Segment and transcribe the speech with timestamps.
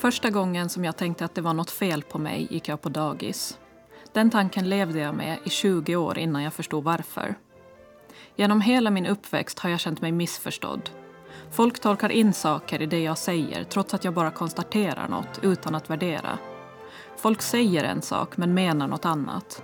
[0.00, 2.88] Första gången som jag tänkte att det var något fel på mig gick jag på
[2.88, 3.58] dagis.
[4.12, 7.34] Den tanken levde jag med i 20 år innan jag förstod varför.
[8.36, 10.90] Genom hela min uppväxt har jag känt mig missförstådd.
[11.50, 15.74] Folk tolkar in saker i det jag säger trots att jag bara konstaterar något utan
[15.74, 16.38] att värdera.
[17.16, 19.62] Folk säger en sak men menar något annat.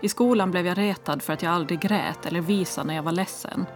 [0.00, 3.12] I skolan blev jag retad för att jag aldrig grät eller visade när jag var
[3.12, 3.66] ledsen.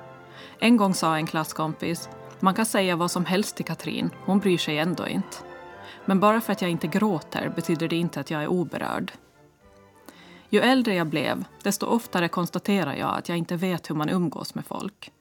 [0.59, 2.09] En gång sa en klasskompis
[2.41, 5.54] man kan säga vad som helst till Katrin, hon bryr sig ändå inte.
[6.05, 9.13] Men bara för att jag inte gråter betyder det inte att jag är oberörd.
[10.49, 14.55] Ju äldre jag blev, desto oftare konstaterar jag att jag inte vet hur man umgås
[14.55, 15.13] med folk.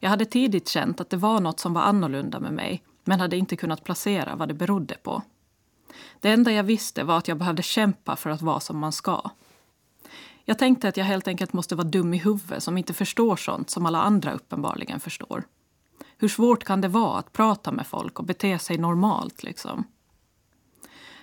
[0.00, 3.36] Jag hade tidigt känt att det var något som var annorlunda med mig men hade
[3.36, 5.22] inte kunnat placera vad det berodde på.
[6.20, 9.30] Det enda jag visste var att jag behövde kämpa för att vara som man ska.
[10.44, 13.70] Jag tänkte att jag helt enkelt måste vara dum i huvudet som inte förstår sånt
[13.70, 15.44] som alla andra uppenbarligen förstår.
[16.18, 19.84] Hur svårt kan det vara att prata med folk och bete sig normalt liksom?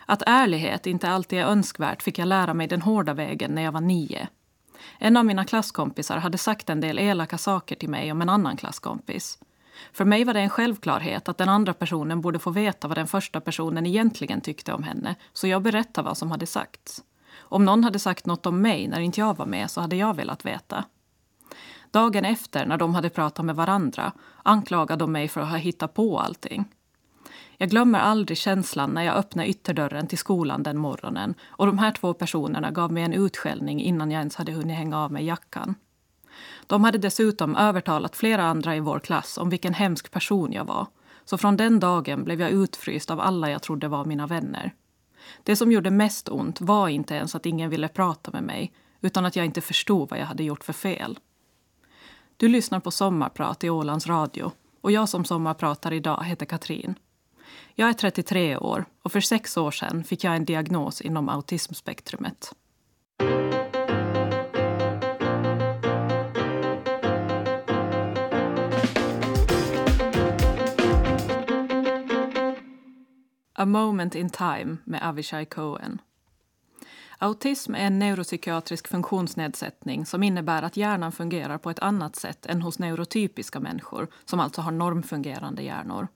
[0.06, 3.72] Att ärlighet inte alltid är önskvärt fick jag lära mig den hårda vägen när jag
[3.72, 4.28] var nio.
[5.00, 8.58] En av mina klasskompisar hade sagt en del elaka saker till mig om en annan
[8.58, 9.40] klasskompis.
[9.94, 13.08] För mig var det en självklarhet att den andra personen borde få veta vad den
[13.08, 17.04] första personen egentligen tyckte om henne, så jag berättade vad som hade sagts.
[17.38, 20.16] Om någon hade sagt något om mig när inte jag var med så hade jag
[20.16, 20.86] velat veta.
[21.92, 24.12] Dagen efter, när de hade pratat med varandra,
[24.44, 26.66] anklagade de mig för att ha hittat på allting.
[27.64, 31.92] Jag glömmer aldrig känslan när jag öppnade ytterdörren till skolan den morgonen och de här
[31.92, 35.76] två personerna gav mig en utskällning innan jag ens hade hunnit hänga av mig jackan.
[36.68, 40.88] De hade dessutom övertalat flera andra i vår klass om vilken hemsk person jag var.
[41.26, 44.74] Så från den dagen blev jag utfryst av alla jag trodde var mina vänner.
[45.44, 49.26] Det som gjorde mest ont var inte ens att ingen ville prata med mig utan
[49.26, 51.20] att jag inte förstod vad jag hade gjort för fel.
[52.38, 56.96] Du lyssnar på Sommarprat i Ålands Radio och jag som sommarpratar idag heter Katrin.
[57.76, 62.54] Jag är 33 år och för sex år sedan fick jag en diagnos inom autismspektrumet.
[73.56, 76.02] A moment in time med Avishai Cohen.
[77.18, 82.62] Autism är en neuropsykiatrisk funktionsnedsättning som innebär att hjärnan fungerar på ett annat sätt än
[82.62, 86.08] hos neurotypiska människor som alltså har normfungerande hjärnor.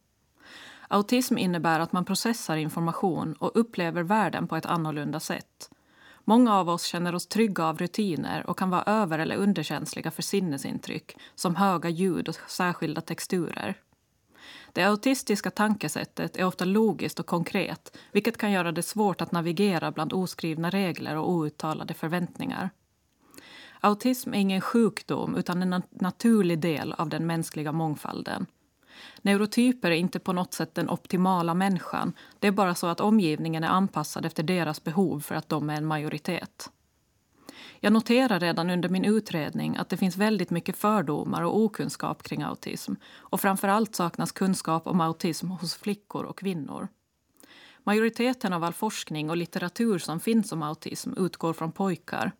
[0.87, 5.69] Autism innebär att man processar information och upplever världen på ett annorlunda sätt.
[6.23, 10.21] Många av oss känner oss trygga av rutiner och kan vara över eller underkänsliga för
[10.21, 13.77] sinnesintryck som höga ljud och särskilda texturer.
[14.73, 19.91] Det autistiska tankesättet är ofta logiskt och konkret vilket kan göra det svårt att navigera
[19.91, 22.69] bland oskrivna regler och outtalade förväntningar.
[23.81, 28.45] Autism är ingen sjukdom utan en naturlig del av den mänskliga mångfalden.
[29.21, 32.13] Neurotyper är inte på något sätt den optimala människan.
[32.39, 35.77] Det är bara så att omgivningen är anpassad efter deras behov för att de är
[35.77, 36.69] en majoritet.
[37.79, 42.43] Jag noterar redan under min utredning att det finns väldigt mycket fördomar och okunskap kring
[42.43, 42.93] autism.
[43.15, 46.87] Och framför allt saknas kunskap om autism hos flickor och kvinnor.
[47.83, 52.31] Majoriteten av all forskning och litteratur som finns om autism utgår från pojkar.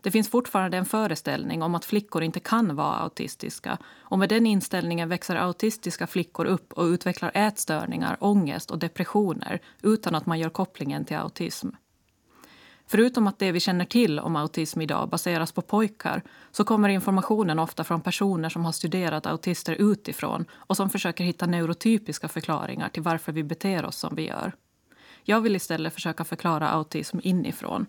[0.00, 4.46] Det finns fortfarande en föreställning om att flickor inte kan vara autistiska och med den
[4.46, 10.50] inställningen växer autistiska flickor upp och utvecklar ätstörningar, ångest och depressioner utan att man gör
[10.50, 11.68] kopplingen till autism.
[12.86, 17.58] Förutom att det vi känner till om autism idag baseras på pojkar så kommer informationen
[17.58, 23.02] ofta från personer som har studerat autister utifrån och som försöker hitta neurotypiska förklaringar till
[23.02, 24.52] varför vi beter oss som vi gör.
[25.22, 27.86] Jag vill istället försöka förklara autism inifrån.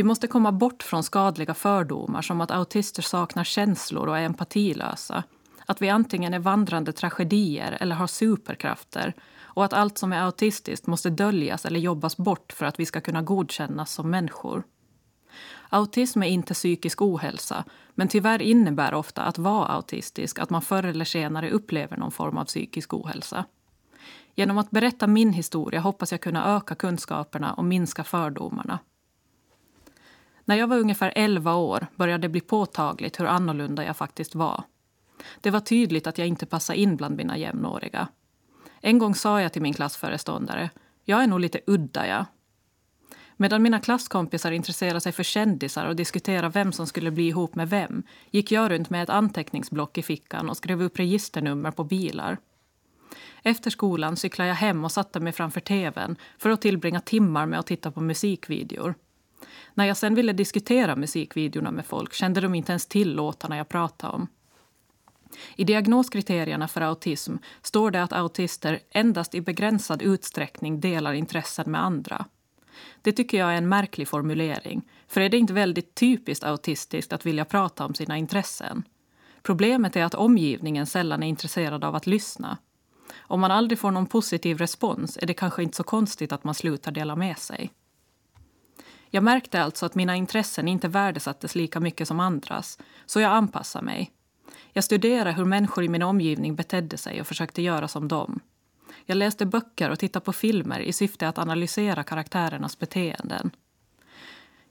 [0.00, 5.24] Vi måste komma bort från skadliga fördomar som att autister saknar känslor och är empatilösa.
[5.66, 10.86] Att vi antingen är vandrande tragedier eller har superkrafter och att allt som är autistiskt
[10.86, 14.62] måste döljas eller jobbas bort för att vi ska kunna godkännas som människor.
[15.68, 17.64] Autism är inte psykisk ohälsa
[17.94, 22.38] men tyvärr innebär ofta att vara autistisk att man förr eller senare upplever någon form
[22.38, 23.44] av psykisk ohälsa.
[24.34, 28.78] Genom att berätta min historia hoppas jag kunna öka kunskaperna och minska fördomarna.
[30.44, 34.62] När jag var ungefär 11 år började det bli påtagligt hur annorlunda jag faktiskt var.
[35.40, 38.08] Det var tydligt att jag inte passade in bland mina jämnåriga.
[38.80, 40.70] En gång sa jag till min klassföreståndare,
[41.04, 42.24] jag är nog lite udda jag.
[43.36, 47.70] Medan mina klasskompisar intresserade sig för kändisar och diskuterade vem som skulle bli ihop med
[47.70, 52.38] vem gick jag runt med ett anteckningsblock i fickan och skrev upp registernummer på bilar.
[53.42, 57.58] Efter skolan cyklade jag hem och satte mig framför tvn för att tillbringa timmar med
[57.58, 58.94] att titta på musikvideor.
[59.80, 63.68] När jag sen ville diskutera musikvideorna med folk kände de inte ens till låtarna jag
[63.68, 64.26] pratade om.
[65.56, 71.84] I diagnoskriterierna för autism står det att autister endast i begränsad utsträckning delar intressen med
[71.84, 72.24] andra.
[73.02, 77.26] Det tycker jag är en märklig formulering, för är det inte väldigt typiskt autistiskt att
[77.26, 78.82] vilja prata om sina intressen?
[79.42, 82.58] Problemet är att omgivningen sällan är intresserad av att lyssna.
[83.18, 86.54] Om man aldrig får någon positiv respons är det kanske inte så konstigt att man
[86.54, 87.70] slutar dela med sig.
[89.10, 93.84] Jag märkte alltså att mina intressen inte värdesattes lika mycket som andras, så jag anpassade
[93.84, 94.10] mig.
[94.72, 98.40] Jag studerade hur människor i min omgivning betedde sig och försökte göra som dem.
[99.06, 103.50] Jag läste böcker och tittade på filmer i syfte att analysera karaktärernas beteenden.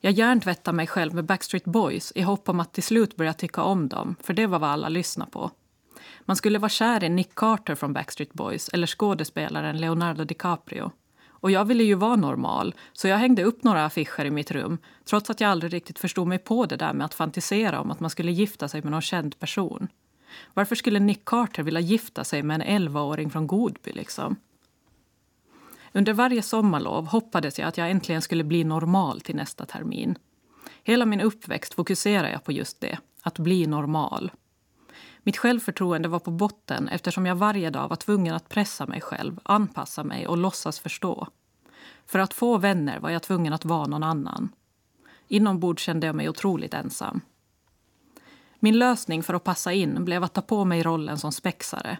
[0.02, 3.64] Jag hjärntvättade mig själv med Backstreet Boys i hopp om att till slut börja tycka
[3.64, 5.52] om dem, för det var vad alla lyssnade på.
[6.22, 10.92] Man skulle vara kär i Nick Carter från Backstreet Boys eller skådespelaren Leonardo DiCaprio.
[11.40, 14.78] Och jag ville ju vara normal, så jag hängde upp några affischer i mitt rum
[15.06, 18.00] trots att jag aldrig riktigt förstod mig på det där med att fantisera om att
[18.00, 19.88] man skulle gifta sig med någon känd person.
[20.54, 23.92] Varför skulle Nick Carter vilja gifta sig med en 11-åring från Godby?
[23.92, 24.36] Liksom?
[25.92, 30.18] Under varje sommarlov hoppades jag att jag äntligen skulle bli normal till nästa termin.
[30.84, 34.32] Hela min uppväxt fokuserade jag på just det, att bli normal.
[35.30, 39.40] Mitt självförtroende var på botten eftersom jag varje dag var tvungen att pressa mig själv,
[39.44, 41.28] anpassa mig och låtsas förstå.
[42.06, 44.50] För att få vänner var jag tvungen att vara någon annan.
[45.28, 47.22] Inombords kände jag mig otroligt ensam.
[48.60, 51.98] Min lösning för att passa in blev att ta på mig rollen som spexare.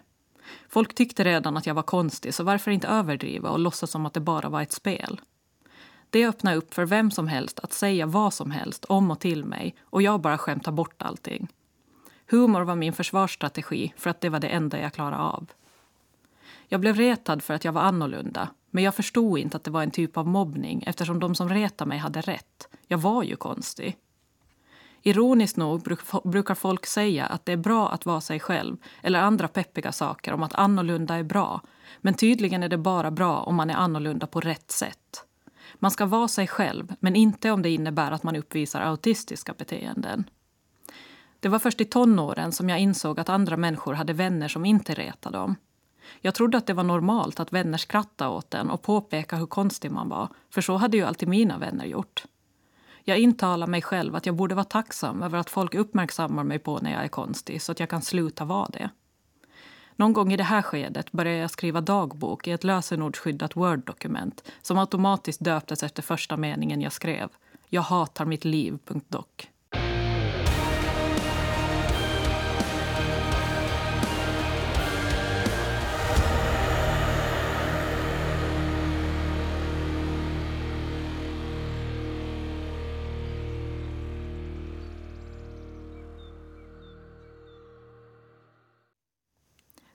[0.68, 4.14] Folk tyckte redan att jag var konstig, så varför inte överdriva och låtsas som att
[4.14, 5.20] det bara var ett spel?
[6.10, 9.44] Det öppnade upp för vem som helst att säga vad som helst om och till
[9.44, 11.48] mig och jag bara skämtade bort allting.
[12.30, 15.46] Humor var min försvarsstrategi för att det var det enda jag klarade av.
[16.68, 19.82] Jag blev retad för att jag var annorlunda men jag förstod inte att det var
[19.82, 22.68] en typ av mobbning eftersom de som retade mig hade rätt.
[22.86, 23.96] Jag var ju konstig.
[25.02, 29.48] Ironiskt nog brukar folk säga att det är bra att vara sig själv eller andra
[29.48, 31.60] peppiga saker om att annorlunda är bra.
[32.00, 35.24] Men tydligen är det bara bra om man är annorlunda på rätt sätt.
[35.74, 40.24] Man ska vara sig själv, men inte om det innebär att man uppvisar autistiska beteenden.
[41.40, 44.94] Det var först i tonåren som jag insåg att andra människor hade vänner som inte
[44.94, 45.56] retade dem.
[46.20, 49.90] Jag trodde att det var normalt att vänner skrattade åt en och påpekade hur konstig
[49.90, 52.24] man var, för så hade ju alltid mina vänner gjort.
[53.04, 56.78] Jag intalar mig själv att jag borde vara tacksam över att folk uppmärksammar mig på
[56.78, 58.90] när jag är konstig så att jag kan sluta vara det.
[59.96, 64.78] Någon gång i det här skedet började jag skriva dagbok i ett lösenordsskyddat Word-dokument som
[64.78, 67.28] automatiskt döptes efter första meningen jag skrev.
[67.68, 69.48] Jag hatar mitt liv.doc.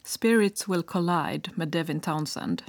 [0.08, 2.64] Spirits will collide med Devin Townsend.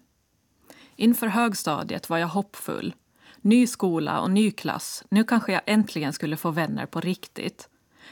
[0.97, 2.95] Inför högstadiet var jag hoppfull.
[3.41, 5.05] Ny skola och ny klass.
[5.09, 7.69] Nu kanske jag äntligen skulle få vänner på riktigt.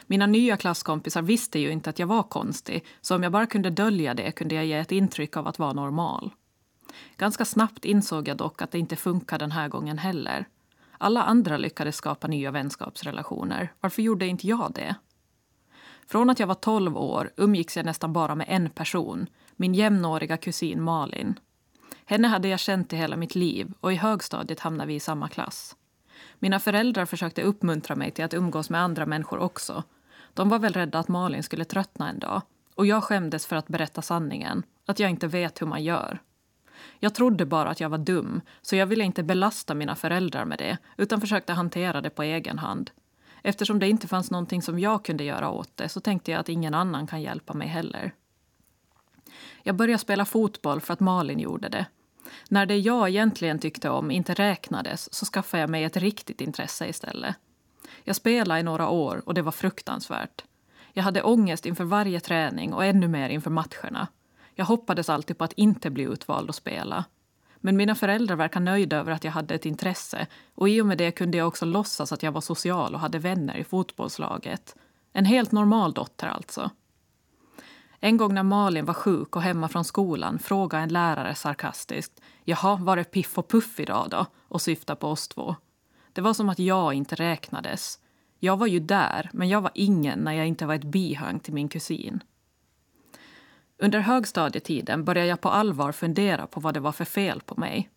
[0.06, 3.70] Mina nya klasskompisar visste ju inte att jag var konstig så om jag bara kunde
[3.70, 6.30] dölja det kunde jag ge ett intryck av att vara normal.
[7.16, 10.48] Ganska snabbt insåg jag dock att det inte funkade den här gången heller.
[10.98, 13.72] Alla andra lyckades skapa nya vänskapsrelationer.
[13.80, 14.94] Varför gjorde inte jag det?
[16.06, 20.36] Från att jag var 12 år umgicks jag nästan bara med en person, min jämnåriga
[20.36, 21.38] kusin Malin.
[22.04, 25.28] Henne hade jag känt i hela mitt liv och i högstadiet hamnade vi i samma
[25.28, 25.76] klass.
[26.38, 29.82] Mina föräldrar försökte uppmuntra mig till att umgås med andra människor också.
[30.34, 32.42] De var väl rädda att Malin skulle tröttna en dag.
[32.74, 36.18] Och jag skämdes för att berätta sanningen, att jag inte vet hur man gör.
[36.98, 40.58] Jag trodde bara att jag var dum, så jag ville inte belasta mina föräldrar med
[40.58, 42.90] det utan försökte hantera det på egen hand.
[43.46, 46.48] Eftersom det inte fanns någonting som jag kunde göra åt det så tänkte jag att
[46.48, 48.12] ingen annan kan hjälpa mig heller.
[49.62, 51.86] Jag började spela fotboll för att Malin gjorde det.
[52.48, 56.88] När det jag egentligen tyckte om inte räknades så skaffade jag mig ett riktigt intresse
[56.88, 57.36] istället.
[58.04, 60.44] Jag spelade i några år och det var fruktansvärt.
[60.92, 64.08] Jag hade ångest inför varje träning och ännu mer inför matcherna.
[64.54, 67.04] Jag hoppades alltid på att inte bli utvald och spela.
[67.64, 70.98] Men mina föräldrar verkar nöjda över att jag hade ett intresse och i och med
[70.98, 74.76] det kunde jag också låtsas att jag var social och hade vänner i fotbollslaget.
[75.12, 76.70] En helt normal dotter alltså.
[78.00, 82.76] En gång när Malin var sjuk och hemma från skolan frågade en lärare sarkastiskt Jaha,
[82.76, 84.26] var det Piff och Puff idag då?
[84.48, 85.56] och syftade på oss två.
[86.12, 87.98] Det var som att jag inte räknades.
[88.38, 91.54] Jag var ju där, men jag var ingen när jag inte var ett bihang till
[91.54, 92.22] min kusin.
[93.84, 97.90] Under högstadietiden började jag på allvar fundera på vad det var för fel på mig.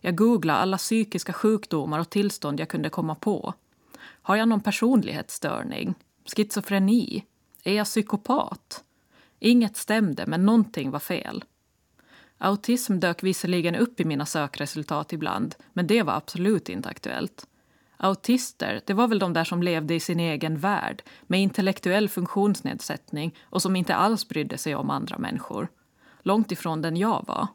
[0.00, 3.54] Jag googlade alla psykiska sjukdomar och tillstånd jag kunde komma på.
[4.00, 5.94] Har jag någon personlighetsstörning?
[6.24, 7.24] Schizofreni?
[7.62, 8.84] Är jag psykopat?
[9.38, 11.44] Inget stämde, men någonting var fel.
[12.38, 17.46] Autism dök visserligen upp i mina sökresultat ibland, men det var absolut inte aktuellt.
[18.00, 23.34] Autister, det var väl de där som levde i sin egen värld med intellektuell funktionsnedsättning
[23.42, 25.68] och som inte alls brydde sig om andra människor.
[26.22, 27.46] Långt ifrån den jag var.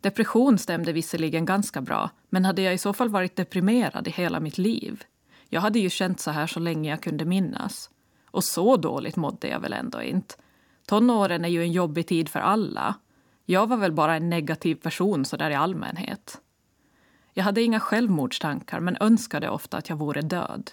[0.00, 4.40] Depression stämde visserligen ganska bra, men hade jag i så fall varit deprimerad i hela
[4.40, 5.04] mitt liv?
[5.48, 7.90] Jag hade ju känt så här så länge jag kunde minnas.
[8.30, 10.34] Och så dåligt mådde jag väl ändå inte.
[10.86, 12.94] Tonåren är ju en jobbig tid för alla.
[13.44, 16.41] Jag var väl bara en negativ person så där i allmänhet.
[17.34, 20.70] Jag hade inga självmordstankar men önskade ofta att jag vore död.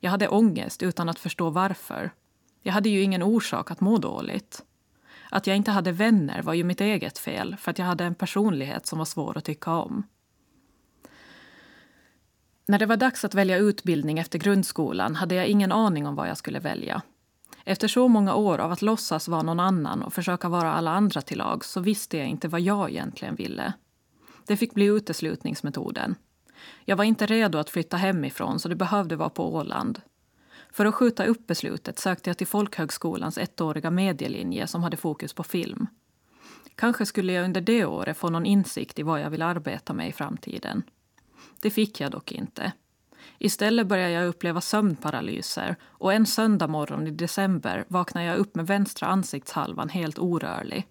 [0.00, 2.10] Jag hade ångest utan att förstå varför.
[2.62, 4.64] Jag hade ju ingen orsak att må dåligt.
[5.30, 8.14] Att jag inte hade vänner var ju mitt eget fel för att jag hade en
[8.14, 10.02] personlighet som var svår att tycka om.
[12.68, 16.28] När det var dags att välja utbildning efter grundskolan hade jag ingen aning om vad
[16.28, 17.02] jag skulle välja.
[17.64, 21.22] Efter så många år av att låtsas vara någon annan och försöka vara alla andra
[21.22, 23.72] till lag så visste jag inte vad jag egentligen ville.
[24.46, 26.14] Det fick bli uteslutningsmetoden.
[26.84, 30.00] Jag var inte redo att flytta hemifrån så det behövde vara på Åland.
[30.70, 35.42] För att skjuta upp beslutet sökte jag till Folkhögskolans ettåriga medielinje som hade fokus på
[35.42, 35.86] film.
[36.74, 40.08] Kanske skulle jag under det året få någon insikt i vad jag vill arbeta med
[40.08, 40.82] i framtiden.
[41.60, 42.72] Det fick jag dock inte.
[43.38, 48.66] Istället började jag uppleva sömnparalyser och en söndag morgon i december vaknade jag upp med
[48.66, 50.86] vänstra ansiktshalvan helt orörlig.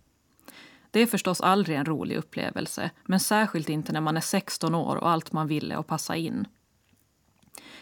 [0.95, 4.95] Det är förstås aldrig en rolig upplevelse, men särskilt inte när man är 16 år
[4.95, 6.47] och allt man ville och att passa in.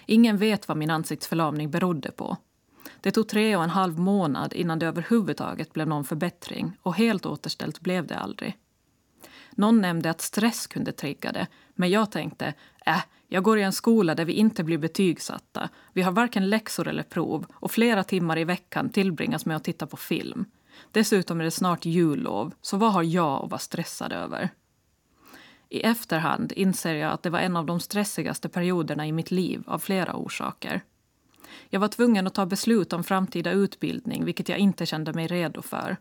[0.06, 2.38] Ingen vet vad min ansiktsförlamning berodde på.
[3.02, 7.26] Det tog tre och en halv månad innan det överhuvudtaget blev någon förbättring och helt
[7.26, 8.58] återställt blev det aldrig.
[9.52, 12.54] Någon nämnde att stress kunde trigga det, men jag tänkte
[12.86, 15.70] äh, jag går i en skola där vi inte blir betygsatta.
[15.94, 19.88] Vi har varken läxor eller prov och flera timmar i veckan tillbringas med att titta
[19.88, 20.46] på film.
[20.92, 24.50] Dessutom är det snart jullov, så vad har jag att vara stressad över?
[25.70, 29.64] I efterhand inser jag att det var en av de stressigaste perioderna i mitt liv
[29.68, 30.82] av flera orsaker.
[31.70, 35.62] Jag var tvungen att ta beslut om framtida utbildning, vilket jag inte kände mig redo
[35.62, 35.98] för.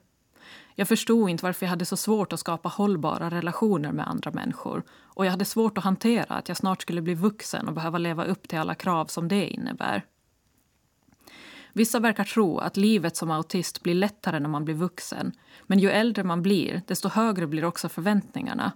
[0.75, 4.83] Jag förstod inte varför jag hade så svårt att skapa hållbara relationer med andra människor
[4.91, 8.25] och jag hade svårt att hantera att jag snart skulle bli vuxen och behöva leva
[8.25, 10.05] upp till alla krav som det innebär.
[11.73, 15.33] Vissa verkar tro att livet som autist blir lättare när man blir vuxen
[15.67, 18.73] men ju äldre man blir, desto högre blir också förväntningarna.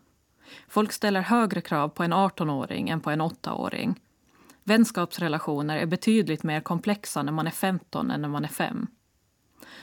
[0.68, 4.00] Folk ställer högre krav på en 18-åring än på en 8-åring.
[4.64, 8.86] Vänskapsrelationer är betydligt mer komplexa när man är 15 än när man är 5.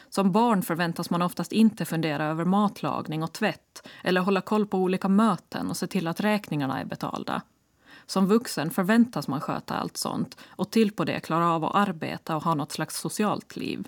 [0.10, 4.78] Som barn förväntas man oftast inte fundera över matlagning och tvätt eller hålla koll på
[4.78, 7.42] olika möten och se till att räkningarna är betalda.
[8.06, 12.36] Som vuxen förväntas man sköta allt sånt och till på det klara av att arbeta
[12.36, 13.88] och ha något slags socialt liv.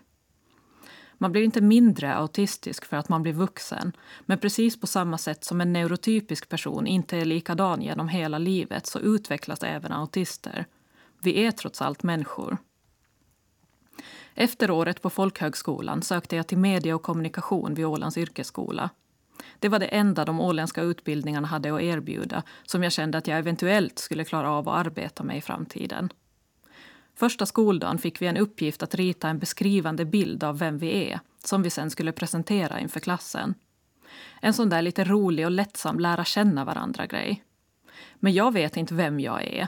[1.17, 3.91] Man blir inte mindre autistisk för att man blir vuxen
[4.25, 8.87] men precis på samma sätt som en neurotypisk person inte är likadan genom hela livet
[8.87, 10.65] så utvecklas även autister.
[11.21, 12.57] Vi är trots allt människor.
[14.33, 18.89] Efter året på folkhögskolan sökte jag till media och kommunikation vid Ålands yrkesskola.
[19.59, 23.39] Det var det enda de åländska utbildningarna hade att erbjuda som jag kände att jag
[23.39, 26.09] eventuellt skulle klara av att arbeta med i framtiden.
[27.15, 31.19] Första skoldagen fick vi en uppgift att rita en beskrivande bild av vem vi är
[31.43, 33.53] som vi sen skulle presentera inför klassen.
[34.41, 37.43] En sån där lite rolig och lättsam lära känna varandra-grej.
[38.15, 39.67] Men jag vet inte vem jag är.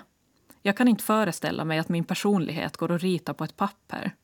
[0.62, 4.16] Jag kan inte föreställa mig att min personlighet går att rita på ett papper.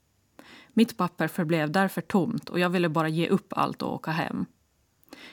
[0.73, 4.45] Mitt papper förblev därför tomt och jag ville bara ge upp allt och åka hem.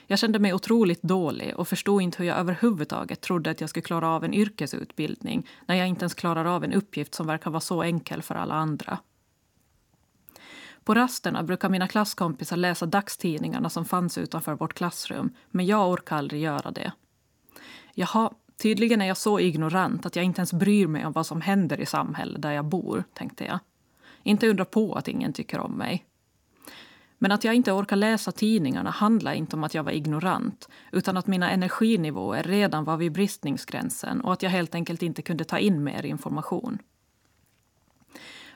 [0.07, 3.83] Jag kände mig otroligt dålig och förstod inte hur jag överhuvudtaget trodde att jag skulle
[3.83, 7.61] klara av en yrkesutbildning när jag inte ens klarar av en uppgift som verkar vara
[7.61, 8.99] så enkel för alla andra.
[10.83, 16.17] På rasterna brukar mina klasskompisar läsa dagstidningarna som fanns utanför vårt klassrum, men jag orkar
[16.17, 16.91] aldrig göra det.
[17.93, 21.41] Jaha, tydligen är jag så ignorant att jag inte ens bryr mig om vad som
[21.41, 23.59] händer i samhället där jag bor, tänkte jag.
[24.23, 26.05] Inte undra på att ingen tycker om mig.
[27.23, 31.17] Men att jag inte orkar läsa tidningarna handlar inte om att jag var ignorant utan
[31.17, 35.59] att mina energinivåer redan var vid bristningsgränsen och att jag helt enkelt inte kunde ta
[35.59, 36.77] in mer information.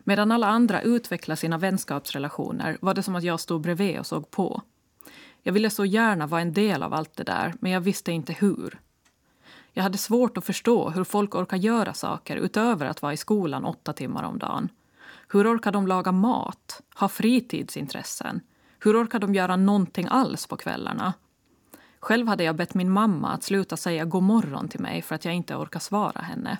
[0.03, 4.31] Medan alla andra utvecklade sina vänskapsrelationer var det som att jag stod bredvid och såg
[4.31, 4.61] på.
[5.41, 8.33] Jag ville så gärna vara en del av allt det där, men jag visste inte
[8.33, 8.79] hur.
[9.73, 13.65] Jag hade svårt att förstå hur folk orkar göra saker utöver att vara i skolan
[13.65, 14.69] åtta timmar om dagen.
[15.29, 18.41] Hur orkar de laga mat, ha fritidsintressen?
[18.85, 21.13] Hur orkar de göra någonting alls på kvällarna?
[21.99, 25.25] Själv hade jag bett min mamma att sluta säga god morgon till mig för att
[25.25, 26.57] jag inte orkar svara henne.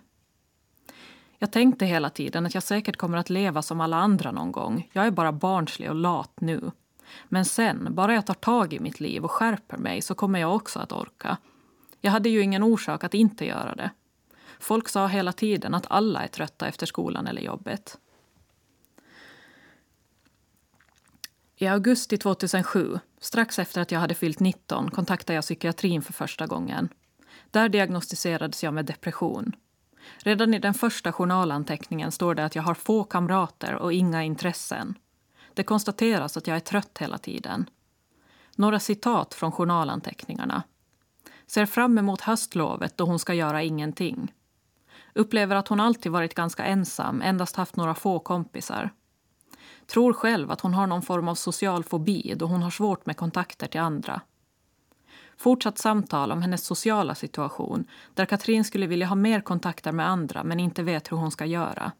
[1.38, 4.89] Jag tänkte hela tiden att jag säkert kommer att leva som alla andra någon gång.
[4.94, 6.72] Jag är bara barnslig och lat nu.
[7.25, 10.55] Men sen, bara jag tar tag i mitt liv och skärper mig så kommer jag
[10.55, 11.38] också att orka.
[12.01, 13.89] Jag hade ju ingen orsak att inte göra det.
[14.60, 17.98] Folk sa hela tiden att alla är trötta efter skolan eller jobbet.
[21.58, 26.48] I augusti 2007, strax efter att jag hade fyllt 19, kontaktade jag psykiatrin för första
[26.48, 26.90] gången.
[27.52, 29.56] Där diagnostiserades jag med depression.
[30.18, 34.98] Redan i den första journalanteckningen står det att jag har få kamrater och inga intressen.
[35.54, 37.70] Det konstateras att jag är trött hela tiden.
[38.56, 40.64] Några citat från journalanteckningarna.
[41.48, 44.34] Ser fram emot höstlovet då hon ska göra ingenting.
[45.14, 48.90] Upplever att hon alltid varit ganska ensam, endast haft några få kompisar.
[49.88, 53.18] Tror själv att hon har någon form av social fobi då hon har svårt med
[53.18, 54.22] kontakter till andra.
[55.38, 60.44] Fortsatt samtal om hennes sociala situation där Katrin skulle vilja ha mer kontakter med andra
[60.44, 61.92] men inte vet hur hon ska göra.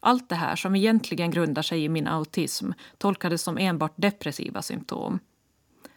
[0.00, 5.18] Allt det här, som egentligen grundar sig i min autism tolkades som enbart depressiva symptom.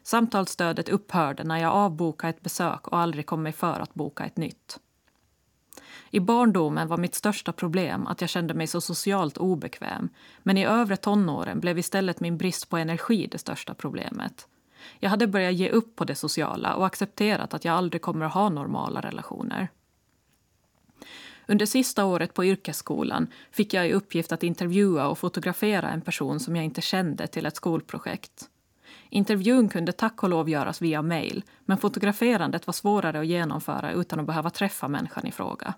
[0.03, 4.37] Samtalsstödet upphörde när jag avbokade ett besök och aldrig kom mig för att boka ett
[4.37, 4.79] nytt.
[6.11, 10.09] I barndomen var mitt största problem att jag kände mig så socialt obekväm
[10.43, 14.47] men i övre tonåren blev istället min brist på energi det största problemet.
[14.99, 18.33] Jag hade börjat ge upp på det sociala och accepterat att jag aldrig kommer att
[18.33, 19.67] ha normala relationer.
[21.47, 26.39] Under sista året på yrkesskolan fick jag i uppgift att intervjua och fotografera en person
[26.39, 28.49] som jag inte kände till ett skolprojekt.
[29.09, 34.19] Intervjun kunde tack och lov göras via mejl men fotograferandet var svårare att genomföra utan
[34.19, 35.73] att behöva träffa människan i fråga.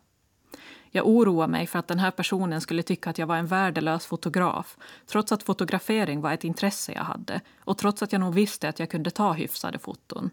[0.95, 4.05] Jag oroade mig för att den här personen skulle tycka att jag var en värdelös
[4.05, 8.69] fotograf trots att fotografering var ett intresse jag hade och trots att jag nog visste
[8.69, 10.29] att jag kunde ta hyfsade foton.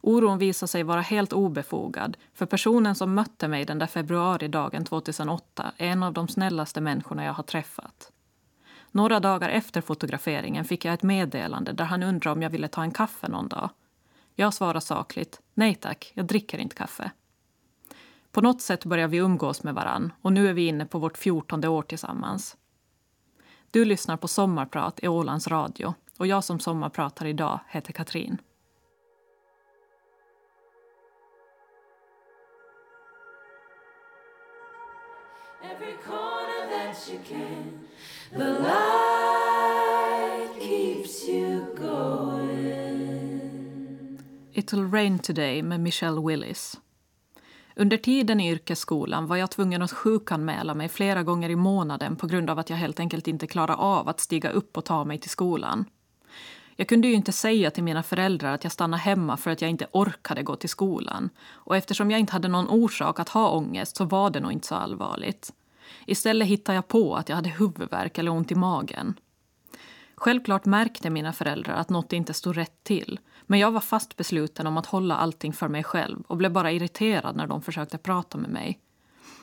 [0.00, 5.72] Oron visade sig vara helt obefogad för personen som mötte mig den där februaridagen 2008
[5.76, 8.12] är en av de snällaste människorna jag har träffat.
[8.90, 12.82] Några dagar efter fotograferingen fick jag ett meddelande där han undrade om jag ville ta
[12.82, 13.70] en kaffe någon dag.
[14.34, 17.10] Jag svarade sakligt, nej tack, jag dricker inte kaffe.
[18.34, 21.18] På något sätt börjar vi umgås med varann och nu är vi inne på vårt
[21.18, 22.56] fjortonde år tillsammans.
[23.70, 28.38] Du lyssnar på Sommarprat i Ålands Radio och jag som sommarpratar idag heter Katrin.
[35.62, 37.80] Every corner that you can
[38.30, 39.40] The light
[40.60, 42.24] keeps you going
[44.52, 46.80] It'll rain today med Michelle Willis.
[47.76, 52.26] Under tiden i yrkesskolan var jag tvungen att sjukanmäla mig flera gånger i månaden på
[52.26, 55.18] grund av att jag helt enkelt inte klarade av att stiga upp och ta mig
[55.18, 55.84] till skolan.
[56.76, 59.70] Jag kunde ju inte säga till mina föräldrar att jag stannade hemma för att jag
[59.70, 61.30] inte orkade gå till skolan.
[61.50, 64.66] Och eftersom jag inte hade någon orsak att ha ångest så var det nog inte
[64.66, 65.52] så allvarligt.
[66.06, 69.14] Istället hittade jag på att jag hade huvudvärk eller ont i magen.
[70.14, 74.66] Självklart märkte mina föräldrar att något inte stod rätt till men jag var fast besluten
[74.66, 78.38] om att hålla allting för mig själv och blev bara irriterad när de försökte prata
[78.38, 78.80] med mig.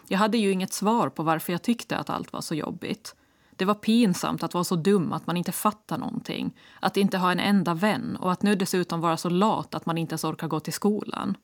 [0.08, 3.16] Jag hade ju inget svar på varför jag tyckte att allt var så jobbigt.
[3.56, 7.32] Det var pinsamt att vara så dum att man inte fattar någonting, att inte ha
[7.32, 10.48] en enda vän och att nu dessutom vara så lat att man inte ens orkar
[10.48, 11.38] gå till skolan.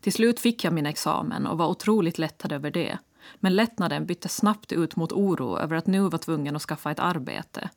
[0.00, 2.98] Till slut fick jag min examen och var otroligt lättad över det.
[3.36, 7.00] Men lättnaden bytte snabbt ut mot oro över att nu var tvungen att skaffa ett
[7.00, 7.70] arbete.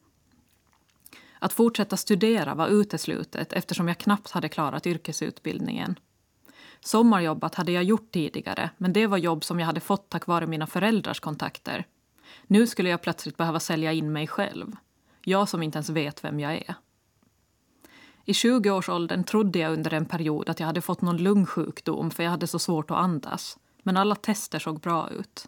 [1.44, 6.00] Att fortsätta studera var uteslutet eftersom jag knappt hade klarat yrkesutbildningen.
[6.80, 10.48] Sommarjobbat hade jag gjort tidigare, men det var jobb som jag hade fått tack vare
[10.48, 11.86] mina föräldrars kontakter.
[12.48, 14.76] Nu skulle jag plötsligt behöva sälja in mig själv.
[15.24, 16.76] Jag som inte ens vet vem jag är.
[18.26, 22.32] I 20-årsåldern trodde jag under en period att jag hade fått någon lungsjukdom för jag
[22.32, 23.58] hade så svårt att andas.
[23.82, 25.48] Men alla tester såg bra ut.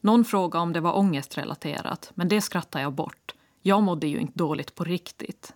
[0.00, 4.38] Någon frågade om det var ångestrelaterat, men det skrattade jag bort jag mådde ju inte
[4.38, 5.54] dåligt på riktigt.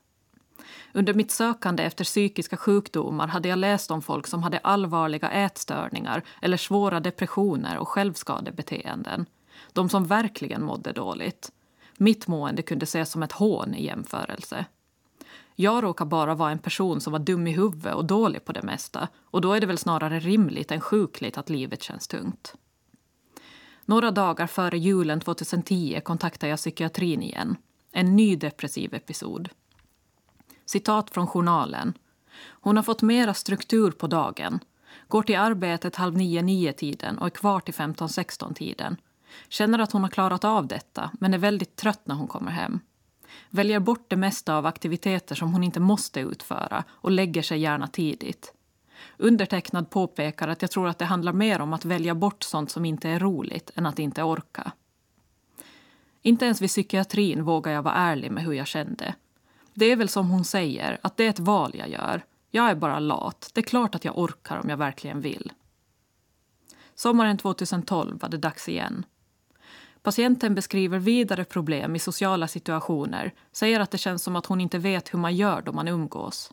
[0.93, 6.23] Under mitt sökande efter psykiska sjukdomar hade jag läst om folk som hade allvarliga ätstörningar
[6.43, 9.27] eller svåra depressioner och självskadebeteenden.
[9.73, 11.53] De som verkligen mådde dåligt.
[11.97, 14.65] Mitt mående kunde ses som ett hån i jämförelse.
[15.55, 18.63] Jag råkar bara vara en person som var dum i huvudet och dålig på det
[18.63, 22.55] mesta och då är det väl snarare rimligt än sjukligt att livet känns tungt.
[23.85, 27.57] Några dagar före julen 2010 kontaktade jag psykiatrin igen
[27.97, 29.49] en ny depressiv episod.
[30.67, 31.99] Citat från journalen.
[32.39, 34.61] Hon har fått mera struktur på dagen.
[35.09, 38.97] Går till arbetet halv nio, nio tiden och är kvar till 15-16 tiden.
[39.49, 42.81] Känner att hon har klarat av detta, men är väldigt trött när hon kommer hem.
[43.51, 47.87] Väljer bort det mesta av aktiviteter som hon inte måste utföra och lägger sig gärna
[47.87, 48.53] tidigt.
[49.17, 52.85] Undertecknad påpekar att jag tror att det handlar mer om att välja bort sånt som
[52.85, 54.73] inte är roligt än att inte orka.
[56.27, 59.15] Inte ens vid psykiatrin vågar jag vara ärlig med hur jag kände.
[59.75, 62.25] Det är väl som hon säger, att det är ett val jag gör.
[62.51, 63.51] Jag är bara lat.
[63.55, 65.53] Det är klart att jag orkar om jag verkligen vill.
[66.95, 69.07] Sommaren 2012 var det dags igen.
[70.03, 74.79] Patienten beskriver vidare problem i sociala situationer, säger att det känns som att hon inte
[74.79, 76.53] vet hur man gör då man umgås.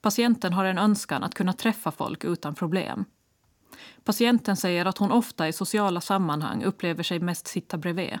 [0.00, 3.04] Patienten har en önskan att kunna träffa folk utan problem.
[4.04, 8.18] Patienten säger att hon ofta i sociala sammanhang upplever sig mest sitta bredvid.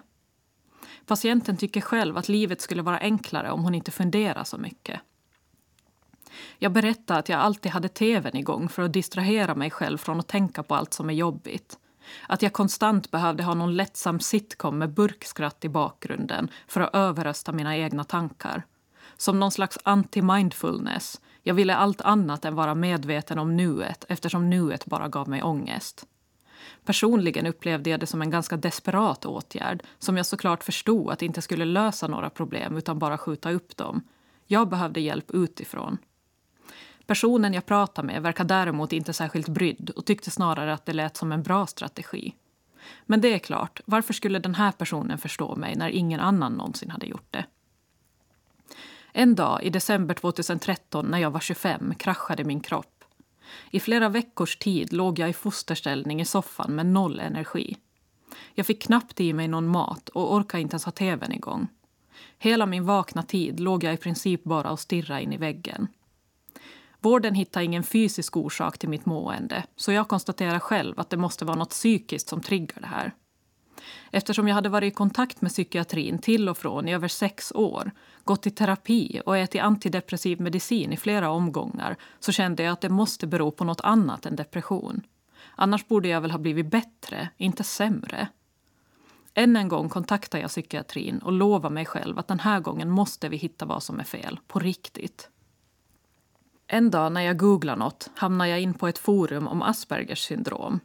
[1.06, 5.00] Patienten tycker själv att livet skulle vara enklare om hon inte funderar så mycket.
[6.58, 10.28] Jag berättar att jag alltid hade tvn igång för att distrahera mig själv från att
[10.28, 11.78] tänka på allt som är jobbigt.
[12.28, 17.52] Att jag konstant behövde ha någon lättsam sitcom med burkskratt i bakgrunden för att överrösta
[17.52, 18.62] mina egna tankar.
[19.16, 21.20] Som någon slags anti-mindfulness.
[21.42, 26.06] Jag ville allt annat än vara medveten om nuet eftersom nuet bara gav mig ångest.
[26.84, 31.42] Personligen upplevde jag det som en ganska desperat åtgärd som jag såklart förstod att inte
[31.42, 34.02] skulle lösa några problem utan bara skjuta upp dem.
[34.46, 35.98] Jag behövde hjälp utifrån.
[37.06, 41.16] Personen jag pratade med verkar däremot inte särskilt brydd och tyckte snarare att det lät
[41.16, 42.34] som en bra strategi.
[43.06, 46.90] Men det är klart, varför skulle den här personen förstå mig när ingen annan någonsin
[46.90, 47.44] hade gjort det?
[49.12, 52.91] En dag i december 2013 när jag var 25 kraschade min kropp.
[53.70, 57.76] I flera veckors tid låg jag i fosterställning i soffan med noll energi.
[58.54, 61.68] Jag fick knappt i mig någon mat och orkade inte ens ha tvn igång.
[62.38, 65.88] Hela min vakna tid låg jag i princip bara och stirrade in i väggen.
[67.00, 71.44] Vården hittade ingen fysisk orsak till mitt mående så jag konstaterar själv att det måste
[71.44, 73.14] vara något psykiskt som triggar det här.
[74.10, 77.90] Eftersom jag hade varit i kontakt med psykiatrin till och från i över sex år
[78.24, 82.88] gått i terapi och ätit antidepressiv medicin i flera omgångar så kände jag att det
[82.88, 85.02] måste bero på något annat än depression.
[85.56, 88.28] Annars borde jag väl ha blivit bättre, inte sämre.
[89.34, 93.28] Än en gång kontaktar jag psykiatrin och lovar mig själv att den här gången måste
[93.28, 95.28] vi hitta vad som är fel, på riktigt.
[96.66, 100.80] En dag när jag googlar något hamnar jag in på ett forum om Aspergers syndrom.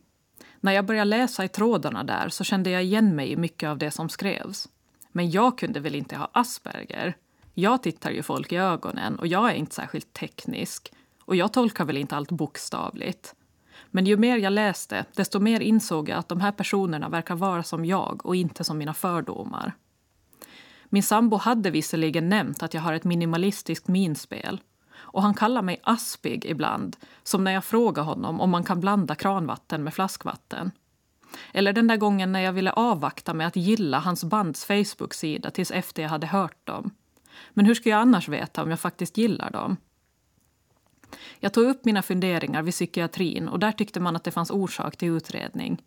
[0.59, 3.77] När jag började läsa i trådarna där så kände jag igen mig i mycket av
[3.77, 4.69] det som skrevs.
[5.11, 7.15] Men jag kunde väl inte ha Asperger?
[7.59, 10.93] Jag tittar ju folk i ögonen och jag är inte särskilt teknisk.
[11.25, 13.35] Och jag tolkar väl inte allt bokstavligt.
[13.87, 17.63] Men ju mer jag läste, desto mer insåg jag att de här personerna verkar vara
[17.63, 19.73] som jag och inte som mina fördomar.
[20.85, 24.61] Min sambo hade visserligen nämnt att jag har ett minimalistiskt minspel
[24.95, 29.15] och han kallar mig aspig ibland, som när jag frågar honom om man kan blanda
[29.15, 30.71] kranvatten med flaskvatten.
[31.53, 35.71] Eller den där gången när jag ville avvakta med att gilla hans bands Facebook-sida tills
[35.71, 36.91] efter jag hade hört dem.
[37.53, 39.77] Men hur ska jag annars veta om jag faktiskt gillar dem?
[41.39, 44.97] Jag tog upp mina funderingar vid psykiatrin och där tyckte man att det fanns orsak
[44.97, 45.81] till utredning.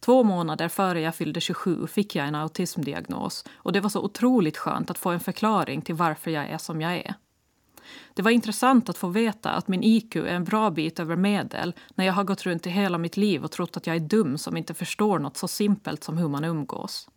[0.00, 4.56] Två månader före jag fyllde 27 fick jag en autismdiagnos och det var så otroligt
[4.56, 7.14] skönt att få en förklaring till varför jag är som jag är.
[8.14, 11.74] Det var intressant att få veta att min IQ är en bra bit över medel
[11.94, 14.38] när jag har gått runt i hela mitt liv och trott att jag är dum
[14.38, 17.08] som inte förstår något så simpelt som hur man umgås.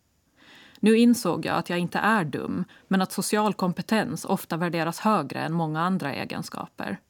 [0.80, 5.40] Nu insåg jag att jag inte är dum, men att social kompetens ofta värderas högre
[5.40, 7.00] än många andra egenskaper.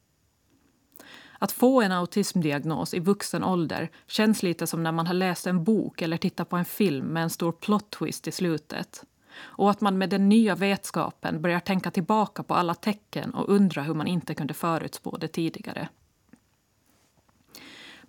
[1.39, 5.65] Att få en autismdiagnos i vuxen ålder känns lite som när man har läst en
[5.65, 9.05] bok eller tittat på en film med en stor plot twist i slutet
[9.41, 13.83] och att man med den nya vetskapen börjar tänka tillbaka på alla tecken och undra
[13.83, 15.89] hur man inte kunde förutspå det tidigare.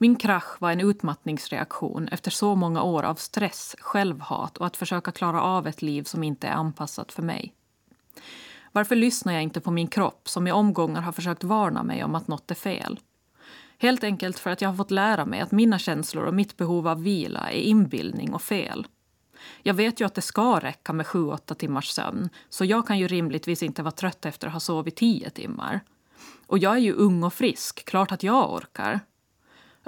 [0.02, 5.12] Min krasch var en utmattningsreaktion efter så många år av stress, självhat och att försöka
[5.12, 7.54] klara av ett liv som inte är anpassat för mig.
[8.72, 12.16] Varför lyssnar jag inte på min kropp som i omgångar har försökt varna mig om
[12.16, 13.00] att något är fel?
[13.78, 16.88] Helt enkelt för att jag har fått lära mig att mina känslor och mitt behov
[16.88, 18.88] av vila är inbildning och fel.
[19.64, 23.08] Jag vet ju att det ska räcka med 7-8 timmars sömn så jag kan ju
[23.08, 25.80] rimligtvis inte vara trött efter att ha sovit 10 timmar.
[26.48, 29.00] Och jag är ju ung och frisk, klart att jag orkar.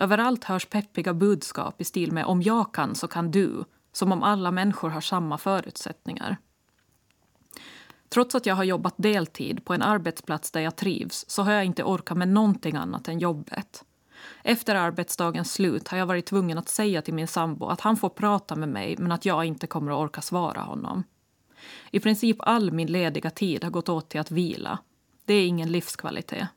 [0.01, 4.23] Överallt hörs peppiga budskap i stil med om jag kan så kan du, som om
[4.23, 6.37] alla människor har samma förutsättningar.
[8.09, 11.65] Trots att jag har jobbat deltid på en arbetsplats där jag trivs så har jag
[11.65, 13.83] inte orkat med någonting annat än jobbet.
[14.43, 18.09] Efter arbetsdagens slut har jag varit tvungen att säga till min sambo att han får
[18.09, 21.03] prata med mig men att jag inte kommer att orka svara honom.
[21.91, 24.79] I princip all min lediga tid har gått åt till att vila.
[25.25, 26.47] Det är ingen livskvalitet.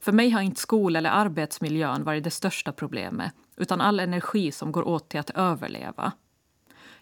[0.00, 4.72] För mig har inte skol eller arbetsmiljön varit det största problemet utan all energi som
[4.72, 6.12] går åt till att överleva.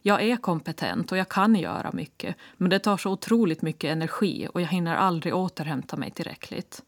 [0.03, 4.49] Jag är kompetent och jag kan göra mycket men det tar så otroligt mycket energi
[4.55, 6.83] och jag hinner aldrig återhämta mig tillräckligt.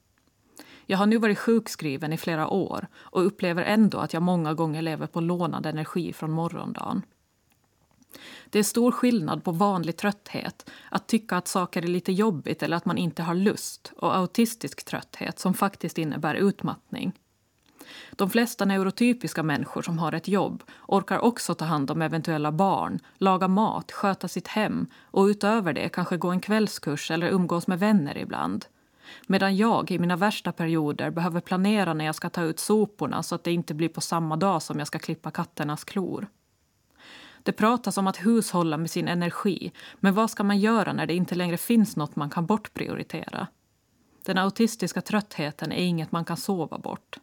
[0.86, 4.82] Jag har nu varit sjukskriven i flera år och upplever ändå att jag många gånger
[4.82, 7.02] lever på lånad energi från morgondagen.
[8.50, 12.76] Det är stor skillnad på vanlig trötthet, att tycka att saker är lite jobbigt eller
[12.76, 17.12] att man inte har lust, och autistisk trötthet som faktiskt innebär utmattning.
[18.12, 22.98] De flesta neurotypiska människor som har ett jobb orkar också ta hand om eventuella barn,
[23.18, 27.78] laga mat, sköta sitt hem och utöver det kanske gå en kvällskurs eller umgås med
[27.78, 28.64] vänner ibland.
[29.26, 33.34] Medan jag i mina värsta perioder behöver planera när jag ska ta ut soporna så
[33.34, 36.26] att det inte blir på samma dag som jag ska klippa katternas klor.
[37.48, 41.14] Det pratas om att hushålla med sin energi, men vad ska man göra när det
[41.14, 43.46] inte längre finns något man kan bortprioritera?
[44.24, 47.18] Den autistiska tröttheten är inget man kan sova bort.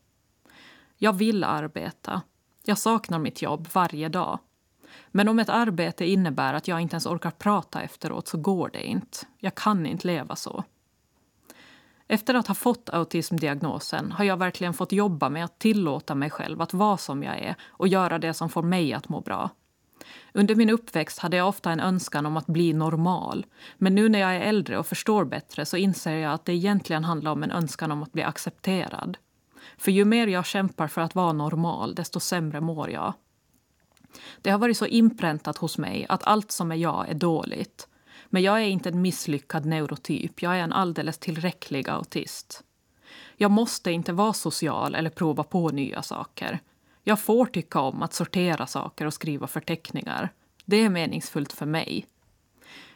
[0.97, 2.21] Jag vill arbeta.
[2.63, 4.39] Jag saknar mitt jobb varje dag.
[5.07, 8.83] Men om ett arbete innebär att jag inte ens orkar prata efteråt så går det
[8.83, 9.17] inte.
[9.37, 10.63] Jag kan inte leva så.
[12.07, 16.61] Efter att ha fått autismdiagnosen har jag verkligen fått jobba med att tillåta mig själv
[16.61, 19.49] att vara som jag är och göra det som får mig att må bra.
[20.37, 23.45] Under min uppväxt hade jag ofta en önskan om att bli normal.
[23.77, 27.03] Men nu när jag är äldre och förstår bättre så inser jag att det egentligen
[27.03, 29.17] handlar om en önskan om att bli accepterad.
[29.77, 33.13] För ju mer jag kämpar för att vara normal, desto sämre mår jag.
[34.41, 37.87] Det har varit så inpräntat hos mig att allt som är jag är dåligt.
[38.25, 42.63] Men jag är inte en misslyckad neurotyp, jag är en alldeles tillräcklig autist.
[43.37, 46.59] Jag måste inte vara social eller prova på nya saker.
[47.07, 50.29] Jag får tycka om att sortera saker och skriva förteckningar.
[50.65, 52.05] Det är meningsfullt för mig.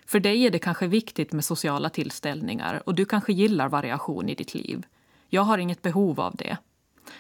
[0.06, 4.36] För dig är det kanske viktigt med sociala tillställningar och du kanske gillar variation i
[4.36, 4.86] ditt liv.
[5.28, 6.58] Jag har inget behov av det.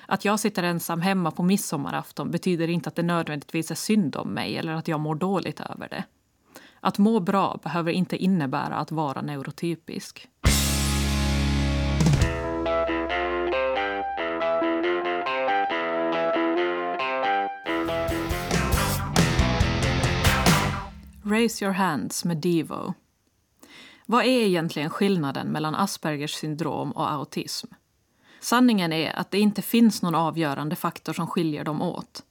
[0.05, 4.29] Att jag sitter ensam hemma på midsommarafton betyder inte att det nödvändigtvis är synd om
[4.29, 6.03] mig eller att jag mår dåligt över det.
[6.79, 10.27] Att må bra behöver inte innebära att vara neurotypisk.
[21.29, 22.93] Raise your hands med Devo.
[24.05, 27.67] Vad är egentligen skillnaden mellan Aspergers syndrom och autism?
[28.39, 32.23] Sanningen är att det inte finns någon avgörande faktor som skiljer dem åt.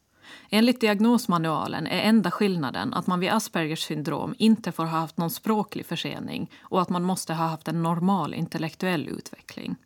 [0.51, 5.31] Enligt diagnosmanualen är enda skillnaden att man vid Aspergers syndrom inte får ha haft någon
[5.31, 9.77] språklig försening och att man måste ha haft en normal intellektuell utveckling.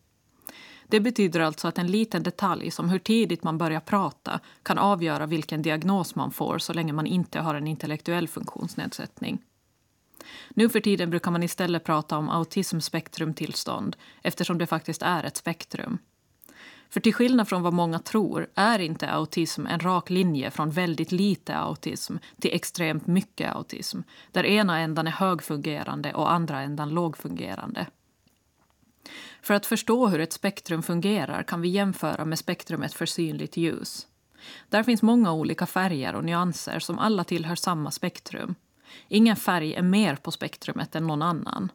[0.93, 5.27] Det betyder alltså att en liten detalj som hur tidigt man börjar prata kan avgöra
[5.27, 9.39] vilken diagnos man får så länge man inte har en intellektuell funktionsnedsättning.
[10.51, 15.99] Nu för tiden brukar man istället prata om autismspektrumtillstånd eftersom det faktiskt är ett spektrum.
[16.91, 21.13] För till skillnad från vad många tror är inte autism en rak linje från väldigt
[21.13, 24.01] lite autism till extremt mycket autism
[24.33, 27.87] där ena ändan är högfungerande och andra ändan lågfungerande.
[29.43, 34.07] För att förstå hur ett spektrum fungerar kan vi jämföra med spektrumet för synligt ljus.
[34.69, 38.55] Där finns många olika färger och nyanser som alla tillhör samma spektrum.
[39.09, 41.73] Ingen färg är mer på spektrumet än någon annan.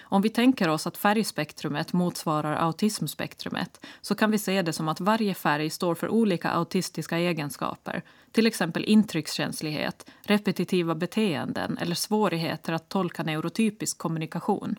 [0.00, 5.00] Om vi tänker oss att färgspektrumet motsvarar autismspektrumet så kan vi se det som att
[5.00, 12.88] varje färg står för olika autistiska egenskaper till exempel intryckskänslighet, repetitiva beteenden eller svårigheter att
[12.88, 14.76] tolka neurotypisk kommunikation.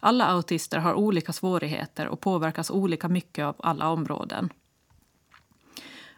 [0.00, 4.50] Alla autister har olika svårigheter och påverkas olika mycket av alla områden.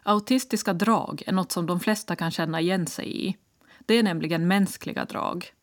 [0.03, 3.37] Autistiska drag är något som de flesta kan känna igen sig i.
[3.85, 5.53] Det är nämligen mänskliga drag.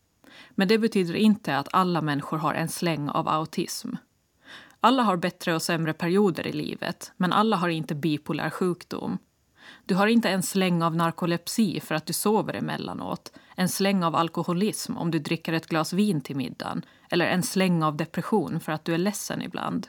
[0.49, 3.89] Men det betyder inte att alla människor har en släng av autism.
[4.79, 9.17] Alla har bättre och sämre perioder i livet, men alla har inte bipolär sjukdom.
[9.87, 14.15] Du har inte en släng av narkolepsi för att du sover emellanåt, en släng av
[14.15, 18.71] alkoholism om du dricker ett glas vin till middagen eller en släng av depression för
[18.71, 19.87] att du är ledsen ibland.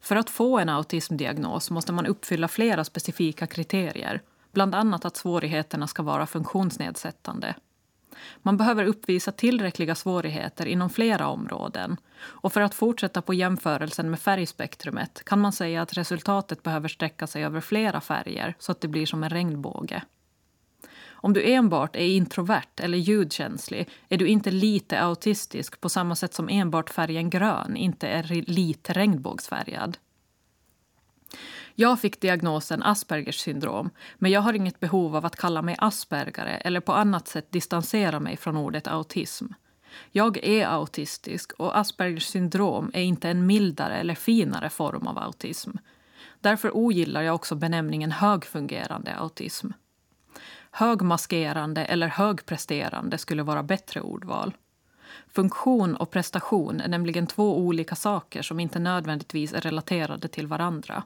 [0.00, 5.86] För att få en autismdiagnos måste man uppfylla flera specifika kriterier bland annat att svårigheterna
[5.86, 7.54] ska vara funktionsnedsättande.
[8.42, 11.96] Man behöver uppvisa tillräckliga svårigheter inom flera områden.
[12.20, 17.26] Och för att fortsätta på jämförelsen med färgspektrumet kan man säga att resultatet behöver sträcka
[17.26, 20.02] sig över flera färger så att det blir som en regnbåge.
[21.22, 26.34] Om du enbart är introvert eller ljudkänslig är du inte lite autistisk på samma sätt
[26.34, 29.98] som enbart färgen grön inte är lite regnbågsfärgad.
[31.80, 36.56] Jag fick diagnosen Aspergers syndrom men jag har inget behov av att kalla mig aspergare
[36.56, 39.46] eller på annat sätt distansera mig från ordet autism.
[40.10, 45.70] Jag är autistisk och Aspergers syndrom är inte en mildare eller finare form av autism.
[46.40, 49.68] Därför ogillar jag också benämningen högfungerande autism.
[50.70, 54.54] Högmaskerande eller högpresterande skulle vara bättre ordval.
[55.28, 61.02] Funktion och prestation är nämligen två olika saker som inte nödvändigtvis är relaterade till varandra.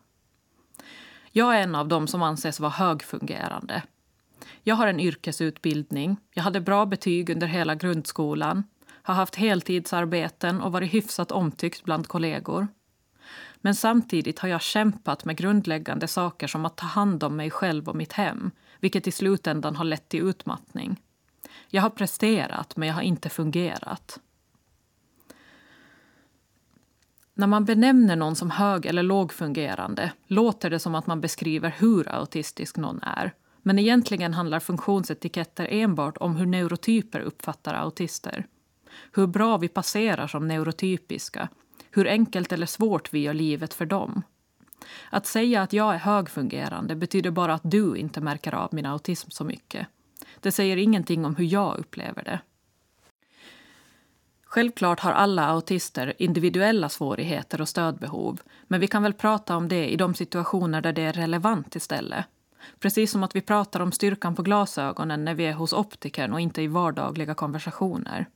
[1.36, 3.82] Jag är en av dem som anses vara högfungerande.
[4.62, 10.72] Jag har en yrkesutbildning, jag hade bra betyg under hela grundskolan, har haft heltidsarbeten och
[10.72, 12.68] varit hyfsat omtyckt bland kollegor.
[13.56, 17.88] Men samtidigt har jag kämpat med grundläggande saker som att ta hand om mig själv
[17.88, 21.00] och mitt hem, vilket i slutändan har lett till utmattning.
[21.68, 24.20] Jag har presterat, men jag har inte fungerat.
[27.34, 32.14] När man benämner någon som hög eller lågfungerande låter det som att man beskriver hur
[32.14, 33.32] autistisk någon är.
[33.62, 38.46] Men egentligen handlar funktionsetiketter enbart om hur neurotyper uppfattar autister.
[39.12, 41.48] Hur bra vi passerar som neurotypiska.
[41.90, 44.22] Hur enkelt eller svårt vi gör livet för dem.
[45.10, 49.30] Att säga att jag är högfungerande betyder bara att du inte märker av min autism
[49.30, 49.86] så mycket.
[50.40, 52.40] Det säger ingenting om hur jag upplever det.
[54.54, 59.88] Självklart har alla autister individuella svårigheter och stödbehov men vi kan väl prata om det
[59.88, 62.24] i de situationer där det är relevant istället.
[62.80, 66.40] Precis som att vi pratar om styrkan på glasögonen när vi är hos optikern och
[66.40, 68.26] inte i vardagliga konversationer.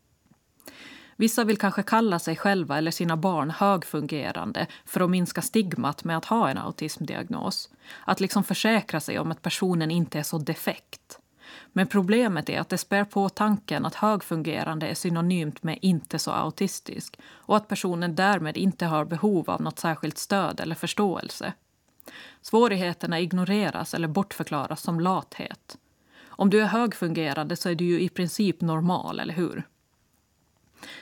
[1.17, 6.17] Vissa vill kanske kalla sig själva eller sina barn högfungerande för att minska stigmat med
[6.17, 7.71] att ha en autismdiagnos.
[8.05, 11.19] Att liksom försäkra sig om att personen inte är så defekt.
[11.73, 16.31] Men problemet är att det spär på tanken att högfungerande är synonymt med inte så
[16.31, 21.53] autistisk och att personen därmed inte har behov av något särskilt stöd eller förståelse.
[22.41, 25.79] Svårigheterna ignoreras eller bortförklaras som lathet.
[26.27, 29.67] Om du är högfungerande så är du ju i princip normal, eller hur?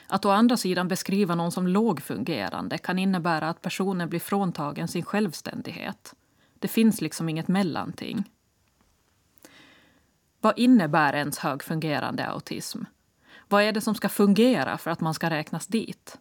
[0.07, 5.05] Att å andra sidan beskriva någon som lågfungerande kan innebära att personen blir fråntagen sin
[5.05, 6.13] självständighet.
[6.59, 8.23] Det finns liksom inget mellanting.
[10.41, 12.83] Vad innebär ens högfungerande autism?
[13.47, 16.17] Vad är det som ska fungera för att man ska räknas dit?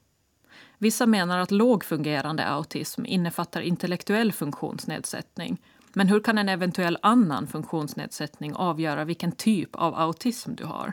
[0.78, 5.62] Vissa menar att lågfungerande autism innefattar intellektuell funktionsnedsättning.
[5.92, 10.92] Men hur kan en eventuell annan funktionsnedsättning avgöra vilken typ av autism du har?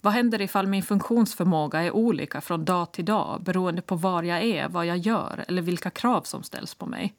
[0.00, 4.42] Vad händer ifall min funktionsförmåga är olika från dag till dag beroende på var jag
[4.42, 7.14] är, vad jag gör eller vilka krav som ställs på mig?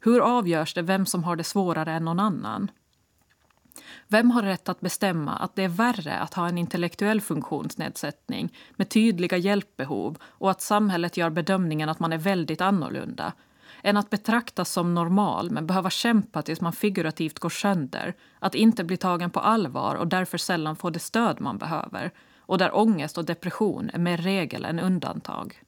[0.00, 2.70] Hur avgörs det vem som har det svårare än någon annan?
[4.12, 8.88] Vem har rätt att bestämma att det är värre att ha en intellektuell funktionsnedsättning med
[8.88, 13.32] tydliga hjälpbehov och att samhället gör bedömningen att man är väldigt annorlunda
[13.82, 18.84] än att betraktas som normal men behöva kämpa tills man figurativt går sönder att inte
[18.84, 23.18] bli tagen på allvar och därför sällan få det stöd man behöver och där ångest
[23.18, 25.62] och depression är mer regel än undantag.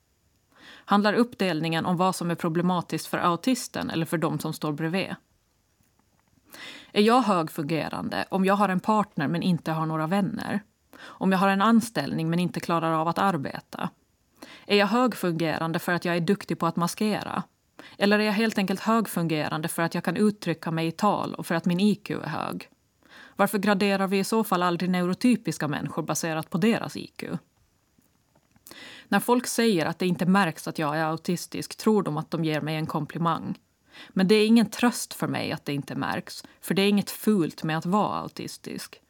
[0.85, 5.15] Handlar uppdelningen om vad som är problematiskt för autisten eller för de som står bredvid?
[6.93, 10.61] Är jag högfungerande om jag har en partner men inte har några vänner?
[11.03, 13.91] Om jag har en anställning men inte klarar av att arbeta?
[14.67, 17.43] Är jag högfungerande för att jag är duktig på att maskera?
[17.99, 21.47] Eller är jag helt enkelt högfungerande för att jag kan uttrycka mig i tal och
[21.47, 22.69] för att min IQ är hög?
[23.37, 27.25] Varför graderar vi i så fall aldrig neurotypiska människor baserat på deras IQ?
[29.09, 32.45] När folk säger att det inte märks att jag är autistisk tror de att de
[32.45, 33.59] ger mig en komplimang.
[34.09, 37.11] Men det är ingen tröst för mig att det inte märks, för det är inget
[37.11, 39.01] fult med att vara autistisk.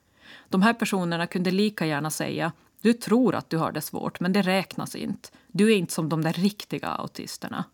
[0.49, 4.33] De här personerna kunde lika gärna säga du tror att du har det svårt, men
[4.33, 5.29] det räknas inte.
[5.47, 7.64] Du är inte som de där riktiga autisterna.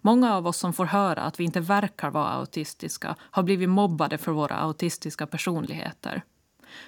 [0.00, 4.18] Många av oss som får höra att vi inte verkar vara autistiska har blivit mobbade
[4.18, 6.22] för våra autistiska personligheter.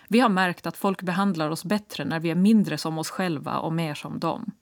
[0.08, 3.58] Vi har märkt att folk behandlar oss bättre när vi är mindre som oss själva
[3.58, 4.52] och mer som dem.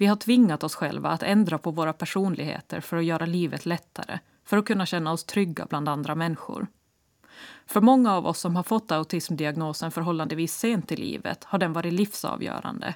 [0.00, 4.18] Vi har tvingat oss själva att ändra på våra personligheter för att göra livet lättare,
[4.44, 6.66] för att kunna känna oss trygga bland andra människor.
[7.66, 11.92] För många av oss som har fått autismdiagnosen förhållandevis sent i livet har den varit
[11.92, 12.94] livsavgörande.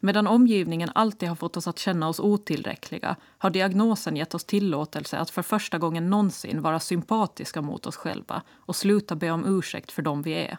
[0.00, 5.18] Medan omgivningen alltid har fått oss att känna oss otillräckliga har diagnosen gett oss tillåtelse
[5.18, 9.92] att för första gången någonsin vara sympatiska mot oss själva och sluta be om ursäkt
[9.92, 10.58] för dem vi är.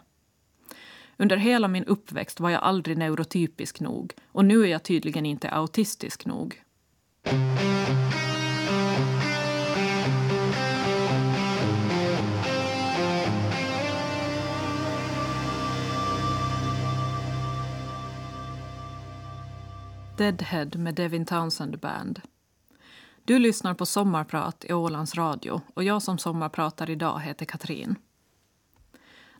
[1.18, 5.50] Under hela min uppväxt var jag aldrig neurotypisk nog och nu är jag tydligen inte
[5.50, 6.62] autistisk nog.
[20.16, 22.20] Deadhead med Devin Townsend Band.
[23.24, 27.96] Du lyssnar på Sommarprat i Ålands Radio och jag som sommarpratar idag heter Katrin.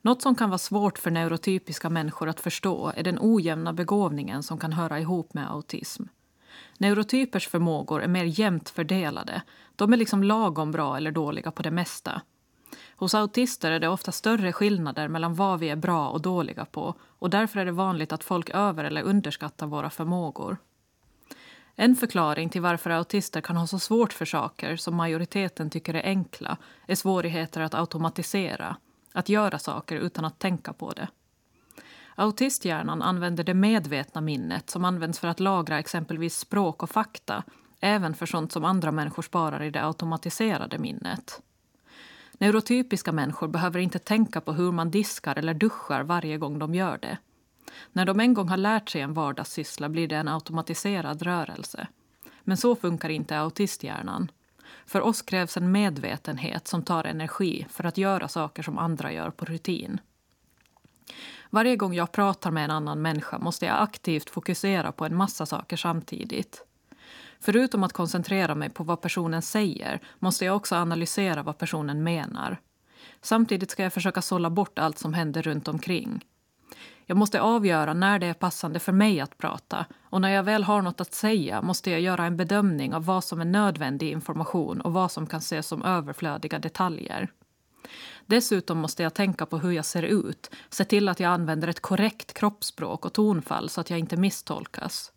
[0.07, 4.59] Något som kan vara svårt för neurotypiska människor att förstå är den ojämna begåvningen som
[4.59, 6.03] kan höra ihop med autism.
[6.79, 9.43] Neurotypers förmågor är mer jämnt fördelade.
[9.77, 12.23] De är liksom lagom bra eller dåliga på det mesta.
[12.97, 16.95] Hos autister är det ofta större skillnader mellan vad vi är bra och dåliga på
[17.01, 20.57] och därför är det vanligt att folk över eller underskattar våra förmågor.
[21.75, 26.05] En förklaring till varför autister kan ha så svårt för saker som majoriteten tycker är
[26.05, 28.77] enkla är svårigheter att automatisera
[29.17, 31.09] att göra saker utan att tänka på det.
[32.15, 37.45] Autisthjärnan använder det medvetna minnet som används för att lagra exempelvis språk och fakta
[37.81, 41.43] även för sånt som andra människor sparar i det automatiserade minnet.
[42.33, 46.99] Neurotypiska människor behöver inte tänka på hur man diskar eller duschar varje gång de gör
[46.99, 47.19] det.
[47.93, 51.87] När de en gång har lärt sig en vardagssyssla blir det en automatiserad rörelse.
[52.43, 54.31] Men så funkar inte autisthjärnan.
[54.87, 59.31] För oss krävs en medvetenhet som tar energi för att göra saker som andra gör
[59.31, 60.01] på rutin.
[61.51, 65.47] Varje gång jag pratar med en annan människa måste jag aktivt fokusera på en massa
[65.47, 66.63] saker samtidigt.
[67.41, 72.61] Förutom att koncentrera mig på vad personen säger måste jag också analysera vad personen menar.
[73.23, 76.25] Samtidigt ska jag försöka sålla bort allt som händer runt omkring.
[77.09, 80.65] Jag måste avgöra när det är passande för mig att prata och när jag väl
[80.65, 84.81] har något att säga måste jag göra en bedömning av vad som är nödvändig information
[84.81, 87.29] och vad som kan ses som överflödiga detaljer.
[88.27, 91.81] Dessutom måste jag tänka på hur jag ser ut, se till att jag använder ett
[91.81, 95.13] korrekt kroppsspråk och tonfall så att jag inte misstolkas.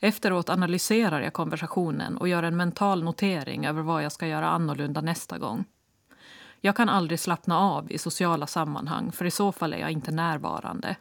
[0.00, 5.00] Efteråt analyserar jag konversationen och gör en mental notering över vad jag ska göra annorlunda
[5.00, 5.64] nästa gång.
[6.60, 10.10] Jag kan aldrig slappna av i sociala sammanhang för i så fall är jag inte
[10.10, 10.96] närvarande.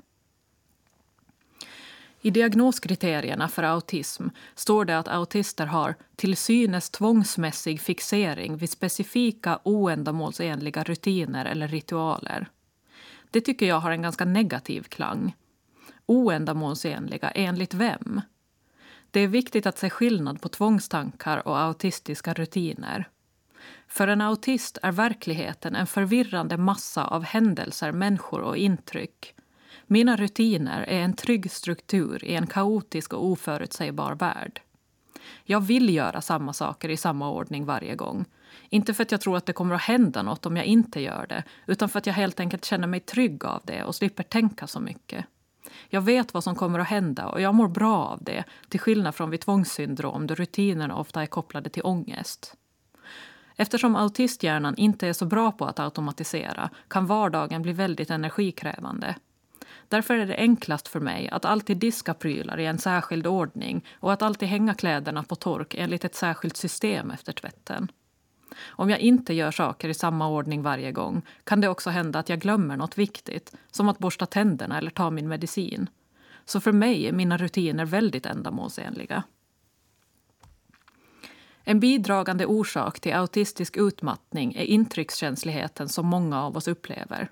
[2.26, 9.59] I diagnoskriterierna för autism står det att autister har till synes tvångsmässig fixering vid specifika
[9.63, 12.47] oändamålsenliga rutiner eller ritualer.
[13.32, 15.36] Det tycker jag har en ganska negativ klang.
[16.05, 18.21] Oändamålsenliga, enligt vem?
[19.11, 23.09] Det är viktigt att se skillnad på tvångstankar och autistiska rutiner.
[23.88, 29.36] För en autist är verkligheten en förvirrande massa av händelser, människor och intryck.
[29.88, 34.61] Mina rutiner är en trygg struktur i en kaotisk och oförutsägbar värld.
[35.43, 38.25] Jag vill göra samma saker i samma ordning varje gång.
[38.69, 41.25] Inte för att jag tror att det kommer att hända något om jag inte gör
[41.29, 44.67] det utan för att jag helt enkelt känner mig trygg av det och slipper tänka
[44.67, 45.25] så mycket.
[45.89, 49.15] Jag vet vad som kommer att hända och jag mår bra av det till skillnad
[49.15, 52.55] från vid tvångssyndrom då rutinerna ofta är kopplade till ångest.
[53.55, 59.15] Eftersom autisthjärnan inte är så bra på att automatisera kan vardagen bli väldigt energikrävande.
[59.95, 64.13] Därför är det enklast för mig att alltid diska prylar i en särskild ordning och
[64.13, 67.91] att alltid hänga kläderna på tork enligt ett särskilt system efter tvätten.
[68.65, 72.29] Om jag inte gör saker i samma ordning varje gång kan det också hända att
[72.29, 75.89] jag glömmer något viktigt, som att borsta tänderna eller ta min medicin.
[76.45, 79.23] Så för mig är mina rutiner väldigt ändamålsenliga.
[81.63, 87.29] En bidragande orsak till autistisk utmattning är intryckskänsligheten som många av oss upplever.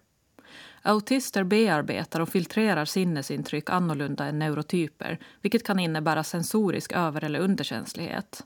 [0.86, 8.44] Autister bearbetar och filtrerar sinnesintryck annorlunda än neurotyper vilket kan innebära sensorisk över eller underkänslighet.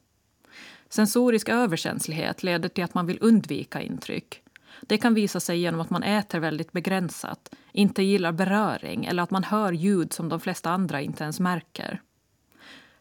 [0.89, 4.41] Sensorisk överkänslighet leder till att man vill undvika intryck.
[4.81, 9.31] Det kan visa sig genom att man äter väldigt begränsat, inte gillar beröring eller att
[9.31, 12.01] man hör ljud som de flesta andra inte ens märker.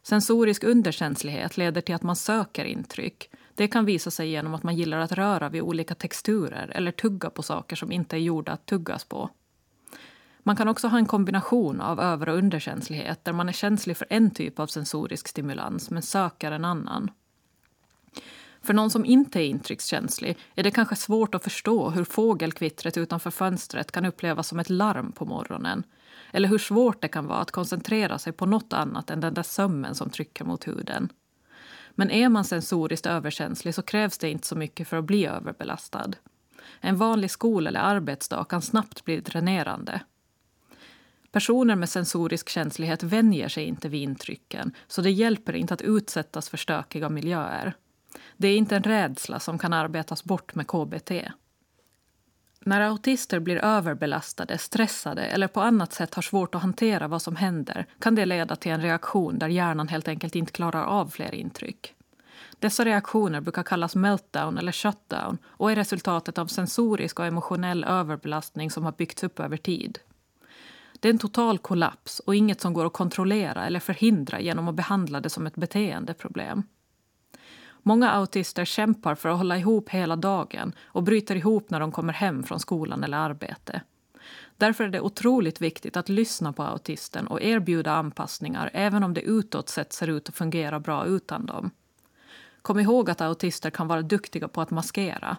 [0.02, 3.30] Sensorisk underkänslighet leder till att man söker intryck.
[3.56, 7.30] Det kan visa sig genom att man gillar att röra vid olika texturer eller tugga
[7.30, 9.30] på saker som inte är gjorda att tuggas på.
[10.38, 14.06] Man kan också ha en kombination av över och underkänslighet där man är känslig för
[14.10, 17.10] en typ av sensorisk stimulans men söker en annan.
[18.62, 23.30] För någon som inte är intryckskänslig är det kanske svårt att förstå hur fågelkvittret utanför
[23.30, 25.82] fönstret kan upplevas som ett larm på morgonen.
[26.32, 29.42] Eller hur svårt det kan vara att koncentrera sig på något annat än den där
[29.42, 31.08] sömmen som trycker mot huden.
[31.98, 36.10] Men är man sensoriskt överkänslig så krävs det inte så mycket för att bli överbelastad.
[36.80, 40.00] En vanlig skol eller arbetsdag kan snabbt bli dränerande.
[41.32, 46.48] Personer med sensorisk känslighet vänjer sig inte vid intrycken så det hjälper inte att utsättas
[46.48, 47.74] för stökiga miljöer.
[48.36, 51.10] Det är inte en rädsla som kan arbetas bort med KBT.
[52.66, 57.36] När autister blir överbelastade, stressade eller på annat sätt har svårt att hantera vad som
[57.36, 61.34] händer kan det leda till en reaktion där hjärnan helt enkelt inte klarar av fler
[61.34, 61.94] intryck.
[62.58, 68.70] Dessa reaktioner brukar kallas meltdown eller shutdown och är resultatet av sensorisk och emotionell överbelastning
[68.70, 69.98] som har byggts upp över tid.
[71.00, 74.74] Det är en total kollaps och inget som går att kontrollera eller förhindra genom att
[74.74, 76.62] behandla det som ett beteendeproblem.
[77.88, 82.12] Många autister kämpar för att hålla ihop hela dagen och bryter ihop när de kommer
[82.12, 83.80] hem från skolan eller arbete.
[84.56, 89.20] Därför är det otroligt viktigt att lyssna på autisten och erbjuda anpassningar även om det
[89.20, 91.70] utåt sett ser ut att fungera bra utan dem.
[92.62, 95.36] Kom ihåg att autister kan vara duktiga på att maskera.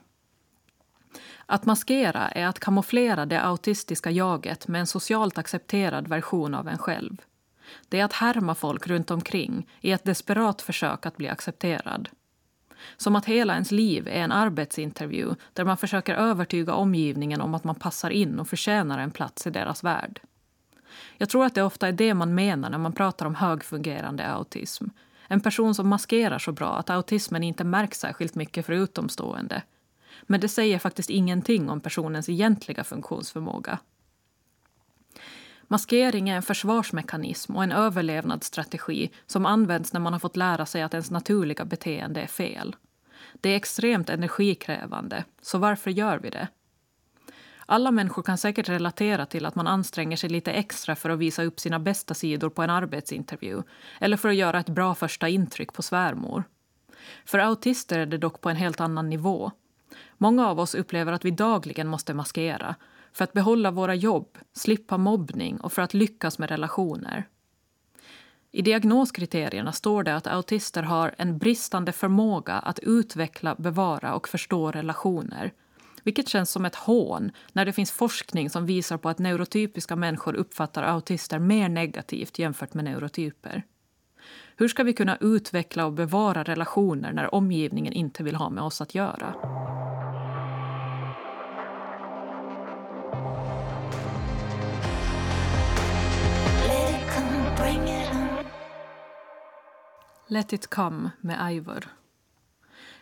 [1.45, 6.77] Att maskera är att kamouflera det autistiska jaget med en socialt accepterad version av en
[6.77, 7.21] själv.
[7.89, 12.09] Det är att härma folk runt omkring i ett desperat försök att bli accepterad.
[12.97, 17.63] Som att hela ens liv är en arbetsintervju där man försöker övertyga omgivningen om att
[17.63, 20.19] man passar in och förtjänar en plats i deras värld.
[21.17, 24.85] Jag tror att det ofta är det man menar när man pratar om högfungerande autism.
[25.27, 29.61] En person som maskerar så bra att autismen inte märks särskilt mycket för utomstående.
[30.23, 33.79] Men det säger faktiskt ingenting om personens egentliga funktionsförmåga.
[35.67, 40.81] Maskering är en försvarsmekanism och en överlevnadsstrategi som används när man har fått lära sig
[40.81, 42.75] att ens naturliga beteende är fel.
[43.41, 46.47] Det är extremt energikrävande, så varför gör vi det?
[47.65, 51.43] Alla människor kan säkert relatera till att man anstränger sig lite extra för att visa
[51.43, 53.63] upp sina bästa sidor på en arbetsintervju
[53.99, 56.43] eller för att göra ett bra första intryck på svärmor.
[57.25, 59.51] För autister är det dock på en helt annan nivå.
[60.17, 62.75] Många av oss upplever att vi dagligen måste maskera
[63.17, 67.27] för att behålla våra jobb, slippa mobbning och för att lyckas med relationer.
[68.51, 74.71] I diagnoskriterierna står det att autister har en bristande förmåga att utveckla, bevara och förstå
[74.71, 75.53] relationer
[76.07, 80.33] vilket känns som ett hån när det finns forskning som visar på att neurotypiska människor
[80.33, 83.63] uppfattar autister mer negativt jämfört med neurotyper.
[84.55, 88.81] Hur ska vi kunna utveckla och bevara relationer när omgivningen inte vill ha med oss
[88.81, 89.35] att göra?
[100.29, 101.87] Let it come med Ivor.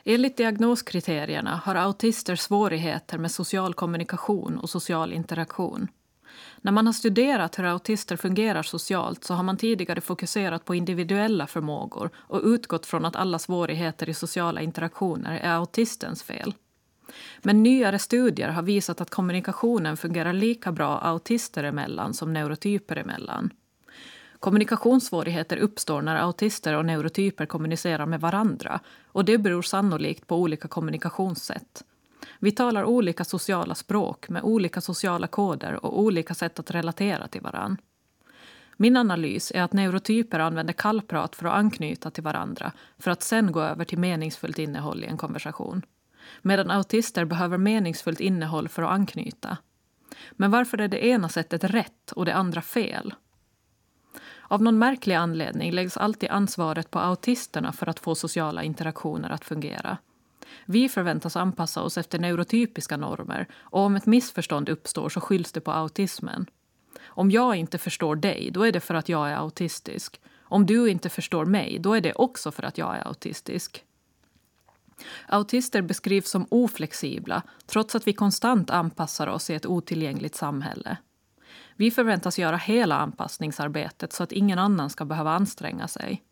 [0.04, 5.88] Enligt diagnoskriterierna har autister svårigheter med social kommunikation och social interaktion.
[6.62, 11.48] När man har studerat hur autister fungerar socialt så har man tidigare fokuserat på individuella
[11.48, 16.54] förmågor och utgått från att alla svårigheter i sociala interaktioner är autistens fel.
[17.42, 23.50] Men nyare studier har visat att kommunikationen fungerar lika bra autister emellan som neurotyper emellan.
[24.46, 30.68] Kommunikationssvårigheter uppstår när autister och neurotyper kommunicerar med varandra och det beror sannolikt på olika
[30.68, 31.84] kommunikationssätt.
[32.40, 37.42] Vi talar olika sociala språk med olika sociala koder och olika sätt att relatera till
[37.42, 37.82] varandra.
[38.78, 43.52] Min analys är att neurotyper använder kallprat för att anknyta till varandra för att sen
[43.52, 45.82] gå över till meningsfullt innehåll i en konversation.
[46.42, 49.58] Medan autister behöver meningsfullt innehåll för att anknyta.
[50.32, 53.14] Men varför är det ena sättet rätt och det andra fel?
[54.48, 59.46] Av någon märklig anledning läggs alltid ansvaret på autisterna för att få sociala interaktioner att
[59.46, 59.98] fungera.
[60.66, 65.62] Vi förväntas anpassa oss efter neurotypiska normer och om ett missförstånd uppstår så skylls det
[65.62, 66.46] på autismen.
[67.06, 70.22] Om jag inte förstår dig, då är det för att jag är autistisk.
[70.42, 73.84] Om du inte förstår mig, då är det också för att jag är autistisk.
[75.28, 80.98] Autister beskrivs som oflexibla trots att vi konstant anpassar oss i ett otillgängligt samhälle.
[81.76, 86.24] Vi förväntas göra hela anpassningsarbetet så att ingen annan ska behöva anstränga sig.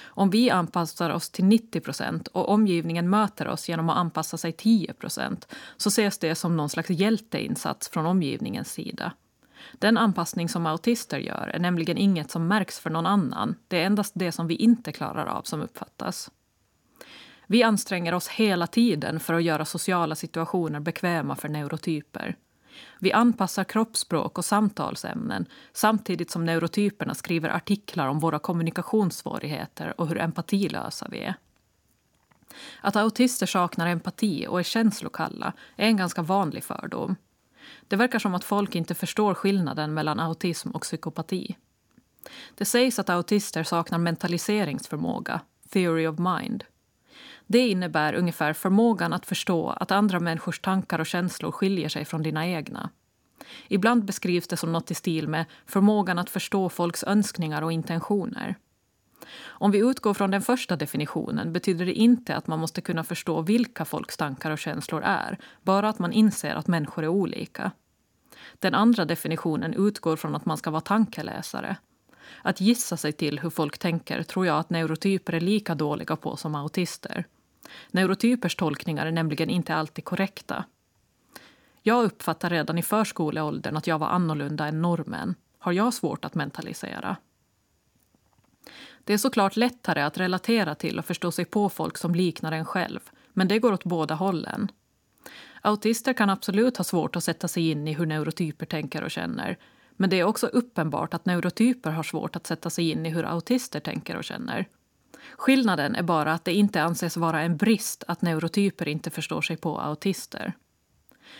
[0.00, 4.52] Om vi anpassar oss till 90 procent och omgivningen möter oss genom att anpassa sig
[4.52, 9.12] 10 procent så ses det som någon slags hjälteinsats från omgivningens sida.
[9.72, 13.54] Den anpassning som autister gör är nämligen inget som märks för någon annan.
[13.68, 16.30] Det är endast det som vi inte klarar av som uppfattas.
[17.46, 22.36] Vi anstränger oss hela tiden för att göra sociala situationer bekväma för neurotyper.
[22.98, 30.18] Vi anpassar kroppsspråk och samtalsämnen samtidigt som neurotyperna skriver artiklar om våra kommunikationssvårigheter och hur
[30.18, 31.34] empatilösa vi är.
[32.80, 37.16] Att autister saknar empati och är känslokalla är en ganska vanlig fördom.
[37.88, 41.56] Det verkar som att folk inte förstår skillnaden mellan autism och psykopati.
[42.54, 46.64] Det sägs att autister saknar mentaliseringsförmåga, theory of mind.
[47.50, 52.22] Det innebär ungefär förmågan att förstå att andra människors tankar och känslor skiljer sig från
[52.22, 52.90] dina egna.
[53.68, 58.54] Ibland beskrivs det som något i stil med förmågan att förstå folks önskningar och intentioner.
[59.44, 63.40] Om vi utgår från den första definitionen betyder det inte att man måste kunna förstå
[63.42, 67.70] vilka folks tankar och känslor är, bara att man inser att människor är olika.
[68.58, 71.76] Den andra definitionen utgår från att man ska vara tankeläsare.
[72.42, 76.36] Att gissa sig till hur folk tänker tror jag att neurotyper är lika dåliga på
[76.36, 77.24] som autister.
[77.90, 80.64] Neurotypers tolkningar är nämligen inte alltid korrekta.
[81.82, 85.34] Jag uppfattar redan i förskoleåldern att jag var annorlunda än normen.
[85.58, 87.16] Har jag svårt att mentalisera?
[89.04, 92.64] Det är såklart lättare att relatera till och förstå sig på folk som liknar en
[92.64, 93.00] själv,
[93.32, 94.68] men det går åt båda hållen.
[95.62, 99.58] Autister kan absolut ha svårt att sätta sig in i hur neurotyper tänker och känner.
[99.96, 103.24] Men det är också uppenbart att neurotyper har svårt att sätta sig in i hur
[103.24, 104.68] autister tänker och känner.
[105.38, 109.56] Skillnaden är bara att det inte anses vara en brist att neurotyper inte förstår sig
[109.56, 110.52] på autister.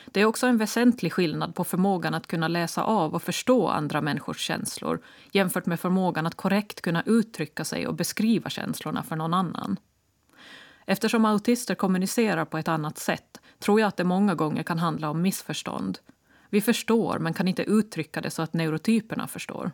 [0.07, 4.01] Det är också en väsentlig skillnad på förmågan att kunna läsa av och förstå andra
[4.01, 5.01] människors känslor
[5.33, 9.77] jämfört med förmågan att korrekt kunna uttrycka sig och beskriva känslorna för någon annan.
[10.87, 15.11] Eftersom autister kommunicerar på ett annat sätt tror jag att det många gånger kan handla
[15.11, 15.99] om missförstånd.
[16.51, 19.73] Vi förstår, men kan inte uttrycka det så att neurotyperna förstår.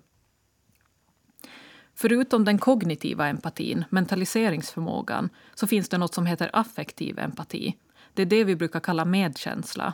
[1.95, 7.77] Förutom den kognitiva empatin, mentaliseringsförmågan, så finns det något som heter affektiv empati.
[8.15, 9.93] Det är det vi brukar kalla medkänsla.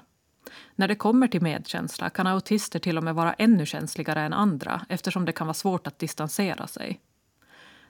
[0.74, 4.86] När det kommer till medkänsla kan autister till och med vara ännu känsligare än andra
[4.88, 7.00] eftersom det kan vara svårt att distansera sig.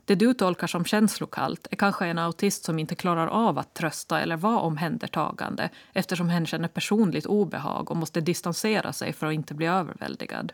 [0.05, 4.21] Det du tolkar som känslokallt är kanske en autist som inte klarar av att trösta
[4.21, 9.55] eller vara omhändertagande eftersom hen känner personligt obehag och måste distansera sig för att inte
[9.55, 10.53] bli överväldigad.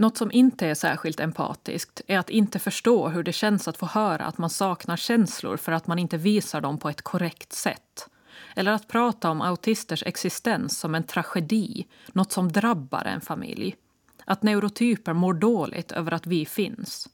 [0.00, 3.86] Något som inte är särskilt empatiskt är att inte förstå hur det känns att få
[3.86, 8.08] höra att man saknar känslor för att man inte visar dem på ett korrekt sätt.
[8.56, 13.76] Eller att prata om autisters existens som en tragedi, något som drabbar en familj.
[14.24, 17.08] Att neurotyper mår dåligt över att vi finns.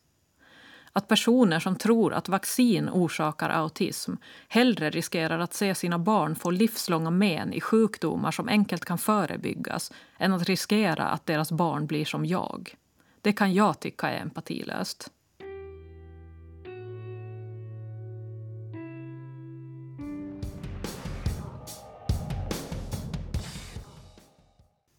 [0.96, 4.12] Att personer som tror att vaccin orsakar autism
[4.48, 9.92] hellre riskerar att se sina barn få livslånga men i sjukdomar som enkelt kan förebyggas
[10.18, 12.74] än att riskera att deras barn blir som jag.
[13.20, 15.10] Det kan jag tycka är empatilöst.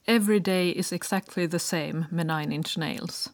[0.08, 3.30] Every day is exactly the same med Nine Inch Nails.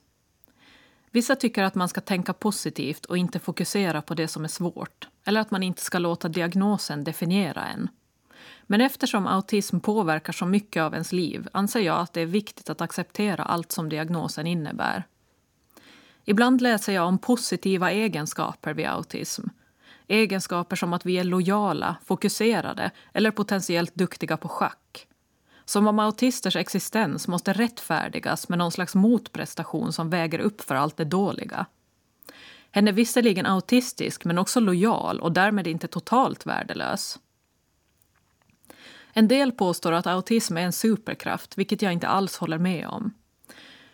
[1.12, 5.08] Vissa tycker att man ska tänka positivt och inte fokusera på det som är svårt.
[5.26, 7.90] Eller att man inte ska låta diagnosen definiera en.
[8.64, 12.70] Men eftersom autism påverkar så mycket av ens liv anser jag att det är viktigt
[12.70, 15.04] att acceptera allt som diagnosen innebär.
[16.26, 19.48] Ibland läser jag om positiva egenskaper vid autism.
[20.08, 25.08] Egenskaper som att vi är lojala, fokuserade eller potentiellt duktiga på schack.
[25.72, 30.98] Som om autisters existens måste rättfärdigas med någon slags motprestation som väger upp för allt
[30.98, 31.66] det dåliga.
[32.72, 37.20] Hen är visserligen autistisk men också lojal och därmed inte totalt värdelös.
[39.14, 43.14] En del påstår att autism är en superkraft, vilket jag inte alls håller med om.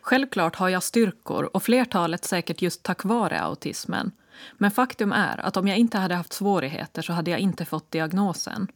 [0.02, 4.12] Självklart har jag styrkor och flertalet säkert just tack vare autismen.
[4.54, 7.92] Men faktum är att om jag inte hade haft svårigheter så hade jag inte fått
[7.92, 8.68] diagnosen.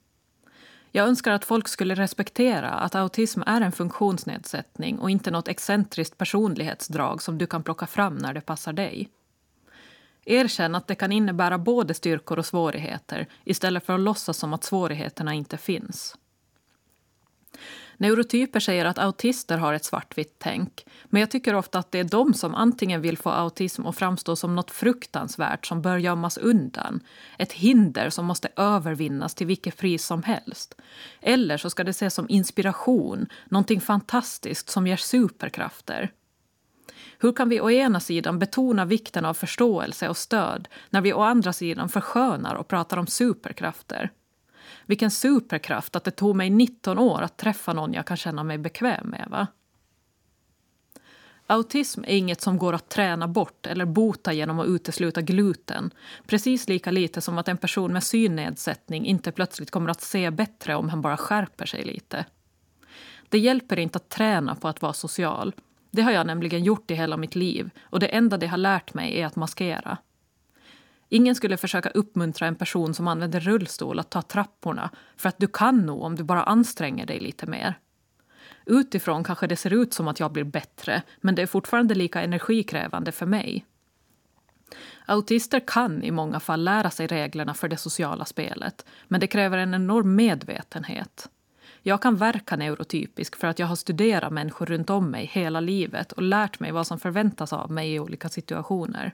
[0.92, 6.18] Jag önskar att folk skulle respektera att autism är en funktionsnedsättning och inte något excentriskt
[6.18, 9.10] personlighetsdrag som du kan plocka fram när det passar dig.
[10.26, 14.64] Erkänn att det kan innebära både styrkor och svårigheter istället för att låtsas som att
[14.64, 16.16] svårigheterna inte finns.
[18.02, 20.86] Neurotyper säger att autister har ett svartvitt tänk.
[21.06, 24.36] Men jag tycker ofta att det är de som antingen vill få autism att framstå
[24.36, 26.99] som något fruktansvärt som bör gömmas undan.
[27.38, 30.76] Ett hinder som måste övervinnas till vilket pris som helst.
[31.22, 36.12] Eller så ska det ses som inspiration, någonting fantastiskt som ger superkrafter.
[37.20, 41.22] Hur kan vi å ena sidan betona vikten av förståelse och stöd när vi å
[41.22, 44.12] andra sidan förskönar och pratar om superkrafter?
[44.92, 48.58] Vilken superkraft att det tog mig 19 år att träffa någon jag kan känna mig
[48.58, 49.28] bekväm med.
[49.30, 49.48] Va?
[51.48, 55.94] Autism är inget som går att träna bort eller bota genom att utesluta gluten.
[56.28, 60.76] Precis lika lite som att en person med synnedsättning inte plötsligt kommer att se bättre
[60.76, 62.26] om han bara skärper sig lite.
[63.30, 65.54] Det hjälper inte att träna på att vara social.
[65.92, 68.94] Det har jag nämligen gjort i hela mitt liv och det enda det har lärt
[68.94, 69.98] mig är att maskera.
[71.14, 75.47] Ingen skulle försöka uppmuntra en person som använder rullstol att ta trapporna för att du
[75.47, 77.80] kan nog om du bara anstränger dig lite mer.
[78.66, 82.22] Utifrån kanske det ser ut som att jag blir bättre men det är fortfarande lika
[82.22, 83.66] energikrävande för mig.
[85.05, 89.57] Autister kan i många fall lära sig reglerna för det sociala spelet men det kräver
[89.57, 91.30] en enorm medvetenhet.
[91.82, 96.12] Jag kan verka neurotypisk för att jag har studerat människor runt om mig hela livet
[96.12, 99.14] och lärt mig vad som förväntas av mig i olika situationer.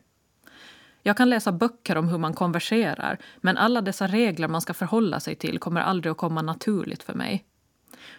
[1.07, 5.19] Jag kan läsa böcker om hur man konverserar men alla dessa regler man ska förhålla
[5.19, 7.45] sig till kommer aldrig att komma naturligt för mig.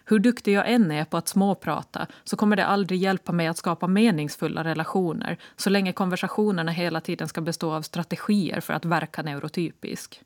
[0.05, 3.57] Hur duktig jag än är på att småprata så kommer det aldrig hjälpa mig att
[3.57, 9.23] skapa meningsfulla relationer så länge konversationerna hela tiden ska bestå av strategier för att verka
[9.23, 10.23] neurotypisk.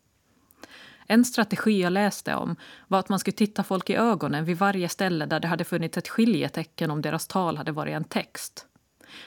[1.06, 2.56] En strategi jag läste om
[2.88, 5.98] var att man skulle titta folk i ögonen vid varje ställe där det hade funnits
[5.98, 8.66] ett skiljetecken om deras tal hade varit en text.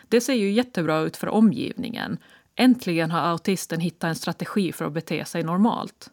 [0.07, 2.17] Det ser ju jättebra ut för omgivningen
[2.55, 6.09] Äntligen har autisten hittat en strategi för att bete sig normalt.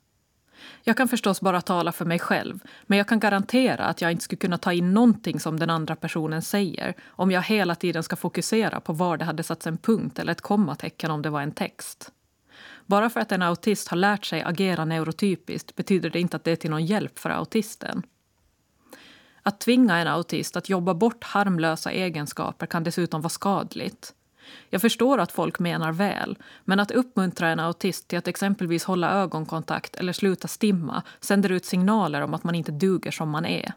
[0.84, 4.24] Jag kan förstås bara tala för mig själv men jag kan garantera att jag inte
[4.24, 8.16] skulle kunna ta in någonting som den andra personen säger om jag hela tiden ska
[8.16, 11.52] fokusera på var det hade satts en punkt eller ett kommatecken om det var en
[11.52, 12.12] text.
[12.86, 16.50] Bara för att en autist har lärt sig agera neurotypiskt betyder det inte att det
[16.50, 18.02] är till någon hjälp för autisten.
[19.42, 24.14] Att tvinga en autist att jobba bort harmlösa egenskaper kan dessutom vara skadligt.
[24.70, 29.10] Jag förstår att folk menar väl, men att uppmuntra en autist till att exempelvis hålla
[29.10, 33.72] ögonkontakt eller sluta stimma sänder ut signaler om att man inte duger som man är.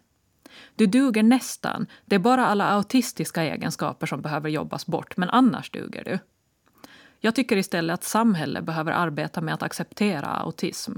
[0.75, 1.87] Du duger nästan.
[2.05, 6.19] Det är bara alla autistiska egenskaper som behöver jobbas bort, men annars duger du.
[7.19, 10.93] Jag tycker istället att samhället behöver arbeta med att acceptera autism.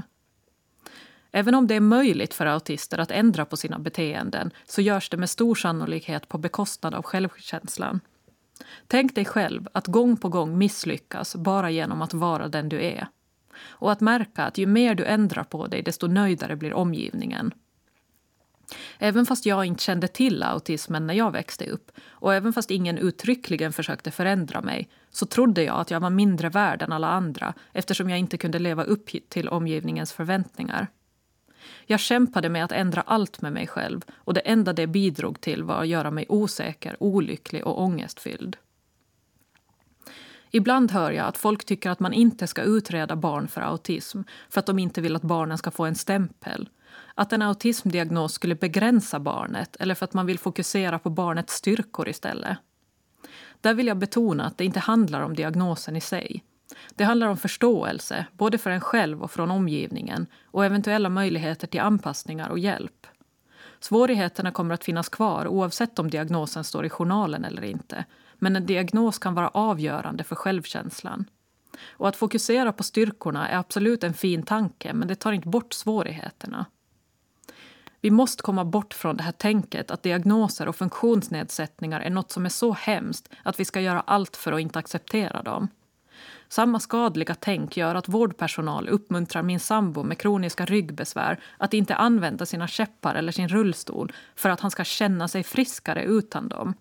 [1.31, 5.17] Även om det är möjligt för autister att ändra på sina beteenden så görs det
[5.17, 7.99] med stor sannolikhet på bekostnad av självkänslan.
[8.87, 13.07] Tänk dig själv att gång på gång misslyckas bara genom att vara den du är.
[13.67, 17.51] Och att märka att ju mer du ändrar på dig desto nöjdare blir omgivningen.
[18.99, 22.97] Även fast jag inte kände till autismen när jag växte upp och även fast ingen
[22.97, 27.53] uttryckligen försökte förändra mig så trodde jag att jag var mindre värd än alla andra
[27.73, 30.87] eftersom jag inte kunde leva upp till omgivningens förväntningar.
[31.85, 35.63] Jag kämpade med att ändra allt med mig själv och det enda det bidrog till
[35.63, 38.57] var att göra mig osäker, olycklig och ångestfylld.
[40.51, 44.59] Ibland hör jag att folk tycker att man inte ska utreda barn för autism för
[44.59, 46.69] att de inte vill att barnen ska få en stämpel.
[47.15, 52.09] Att en autismdiagnos skulle begränsa barnet eller för att man vill fokusera på barnets styrkor
[52.09, 52.57] istället.
[53.61, 56.43] Där vill jag betona att det inte handlar om diagnosen i sig.
[56.95, 61.81] Det handlar om förståelse, både för en själv och från omgivningen och eventuella möjligheter till
[61.81, 63.07] anpassningar och hjälp.
[63.79, 68.05] Svårigheterna kommer att finnas kvar oavsett om diagnosen står i journalen eller inte.
[68.35, 71.25] Men en diagnos kan vara avgörande för självkänslan.
[71.89, 75.73] Och att fokusera på styrkorna är absolut en fin tanke men det tar inte bort
[75.73, 76.65] svårigheterna.
[78.01, 82.45] Vi måste komma bort från det här tänket att diagnoser och funktionsnedsättningar är något som
[82.45, 85.67] är så hemskt att vi ska göra allt för att inte acceptera dem.
[86.49, 92.45] Samma skadliga tänk gör att vårdpersonal uppmuntrar min sambo med kroniska ryggbesvär att inte använda
[92.45, 96.73] sina käppar eller sin rullstol för att han ska känna sig friskare utan dem.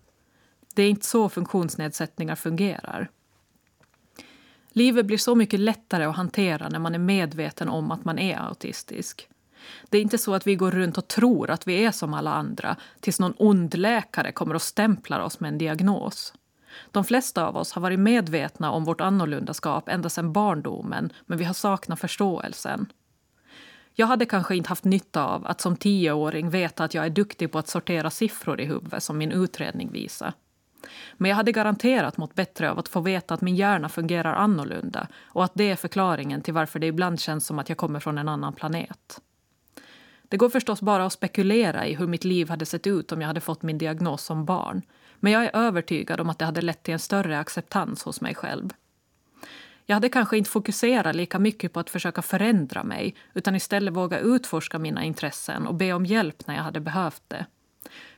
[0.75, 3.09] Det är inte så funktionsnedsättningar fungerar.
[4.69, 8.37] Livet blir så mycket lättare att hantera när man är medveten om att man är
[8.37, 9.29] autistisk.
[9.89, 12.33] Det är inte så att vi går runt och tror att vi är som alla
[12.33, 16.33] andra tills någon ond läkare kommer och stämplar oss med en diagnos.
[16.91, 21.43] De flesta av oss har varit medvetna om vårt annorlundaskap ända sedan barndomen men vi
[21.43, 22.91] har saknat förståelsen.
[23.93, 27.51] Jag hade kanske inte haft nytta av att som tioåring veta att jag är duktig
[27.51, 30.33] på att sortera siffror i huvudet som min utredning visar.
[31.13, 35.07] Men jag hade garanterat mått bättre av att få veta att min hjärna fungerar annorlunda
[35.23, 38.17] och att det är förklaringen till varför det ibland känns som att jag kommer från
[38.17, 39.21] en annan planet.
[40.29, 43.27] Det går förstås bara att spekulera i hur mitt liv hade sett ut om jag
[43.27, 44.81] hade fått min diagnos som barn.
[45.19, 48.35] Men jag är övertygad om att det hade lett till en större acceptans hos mig
[48.35, 48.69] själv.
[49.85, 54.19] Jag hade kanske inte fokuserat lika mycket på att försöka förändra mig utan istället våga
[54.19, 57.45] utforska mina intressen och be om hjälp när jag hade behövt det.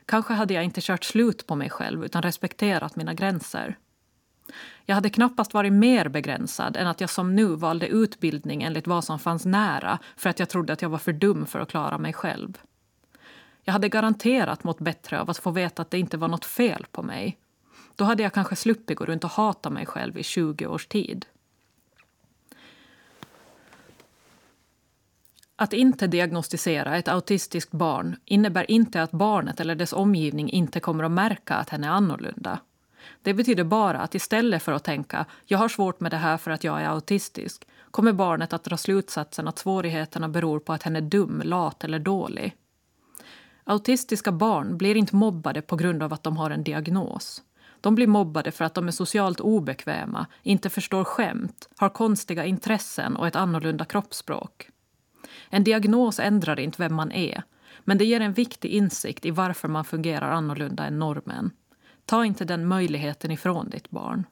[0.06, 3.76] Kanske hade jag inte kört slut på mig själv utan respekterat mina gränser.
[4.86, 9.04] Jag hade knappast varit mer begränsad än att jag som nu valde utbildning enligt vad
[9.04, 11.98] som fanns nära för att jag trodde att jag var för dum för att klara
[11.98, 12.58] mig själv.
[13.62, 16.86] Jag hade garanterat mått bättre av att få veta att det inte var något fel
[16.92, 17.38] på mig.
[17.96, 21.26] Då hade jag kanske sluppit gå runt och hata mig själv i 20 års tid.
[25.56, 31.04] Att inte diagnostisera ett autistiskt barn innebär inte att barnet eller dess omgivning inte kommer
[31.04, 32.60] att märka att hen är annorlunda.
[33.22, 36.50] Det betyder bara att istället för att tänka jag har svårt med det här för
[36.50, 40.96] att jag är autistisk kommer barnet att dra slutsatsen att svårigheterna beror på att hen
[40.96, 42.56] är dum, lat eller dålig.
[43.70, 47.42] Autistiska barn blir inte mobbade på grund av att de har en diagnos.
[47.80, 53.16] De blir mobbade för att de är socialt obekväma, inte förstår skämt, har konstiga intressen
[53.16, 54.68] och ett annorlunda kroppsspråk.
[55.50, 57.42] En diagnos ändrar inte vem man är
[57.84, 61.50] men det ger en viktig insikt i varför man fungerar annorlunda än normen.
[62.04, 64.26] Ta inte den möjligheten ifrån ditt barn.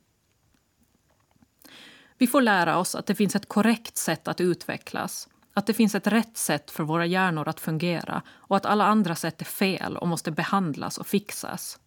[2.19, 5.29] Vi får lära oss att det finns ett korrekt sätt att utvecklas
[5.59, 9.15] att det finns ett rätt sätt för våra hjärnor att fungera och att alla andra
[9.15, 11.79] sätt är fel och måste behandlas och fixas.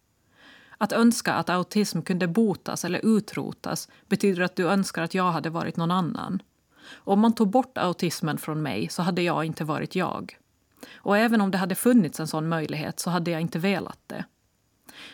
[0.78, 5.50] Att önska att autism kunde botas eller utrotas betyder att du önskar att jag hade
[5.50, 6.42] varit någon annan.
[6.92, 10.38] Om man tog bort autismen från mig så hade jag inte varit jag.
[10.94, 14.24] Och även om det hade funnits en sån möjlighet så hade jag inte velat det.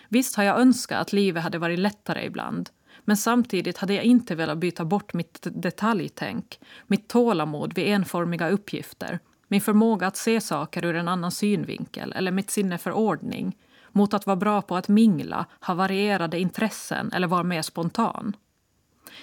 [0.09, 2.71] Visst har jag önskat att livet hade varit lättare ibland
[3.09, 9.19] men samtidigt hade jag inte velat byta bort mitt detaljtänk, mitt tålamod vid enformiga uppgifter,
[9.49, 13.57] min förmåga att se saker ur en annan synvinkel eller mitt sinne för ordning
[13.93, 18.37] mot att vara bra på att mingla, ha varierade intressen eller vara mer spontan.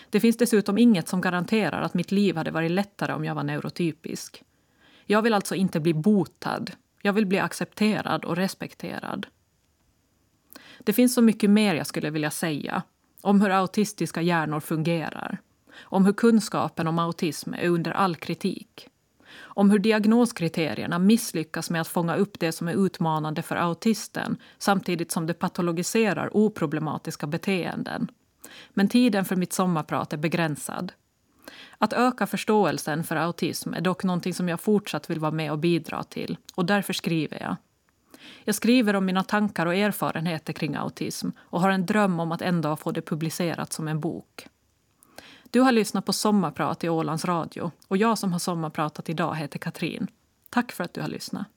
[0.09, 3.43] Det finns dessutom inget som garanterar att mitt liv hade varit lättare om jag var
[3.43, 4.43] neurotypisk.
[5.05, 6.71] Jag vill alltså inte bli botad.
[7.01, 9.27] Jag vill bli accepterad och respekterad.
[10.79, 12.83] Det finns så mycket mer jag skulle vilja säga
[13.25, 15.37] om hur autistiska hjärnor fungerar,
[15.81, 18.87] om hur kunskapen om autism är under all kritik,
[19.37, 25.11] om hur diagnoskriterierna misslyckas med att fånga upp det som är utmanande för autisten samtidigt
[25.11, 28.11] som det patologiserar oproblematiska beteenden.
[28.69, 30.91] Men tiden för mitt sommarprat är begränsad.
[31.77, 35.59] Att öka förståelsen för autism är dock någonting som jag fortsatt vill vara med och
[35.59, 37.55] bidra till och därför skriver jag.
[38.43, 42.41] Jag skriver om mina tankar och erfarenheter kring autism och har en dröm om att
[42.41, 44.47] en dag få det publicerat som en bok.
[45.49, 49.59] Du har lyssnat på Sommarprat i Ålands Radio och jag som har sommarpratat idag heter
[49.59, 50.07] Katrin.
[50.49, 51.47] Tack för att du har lyssnat.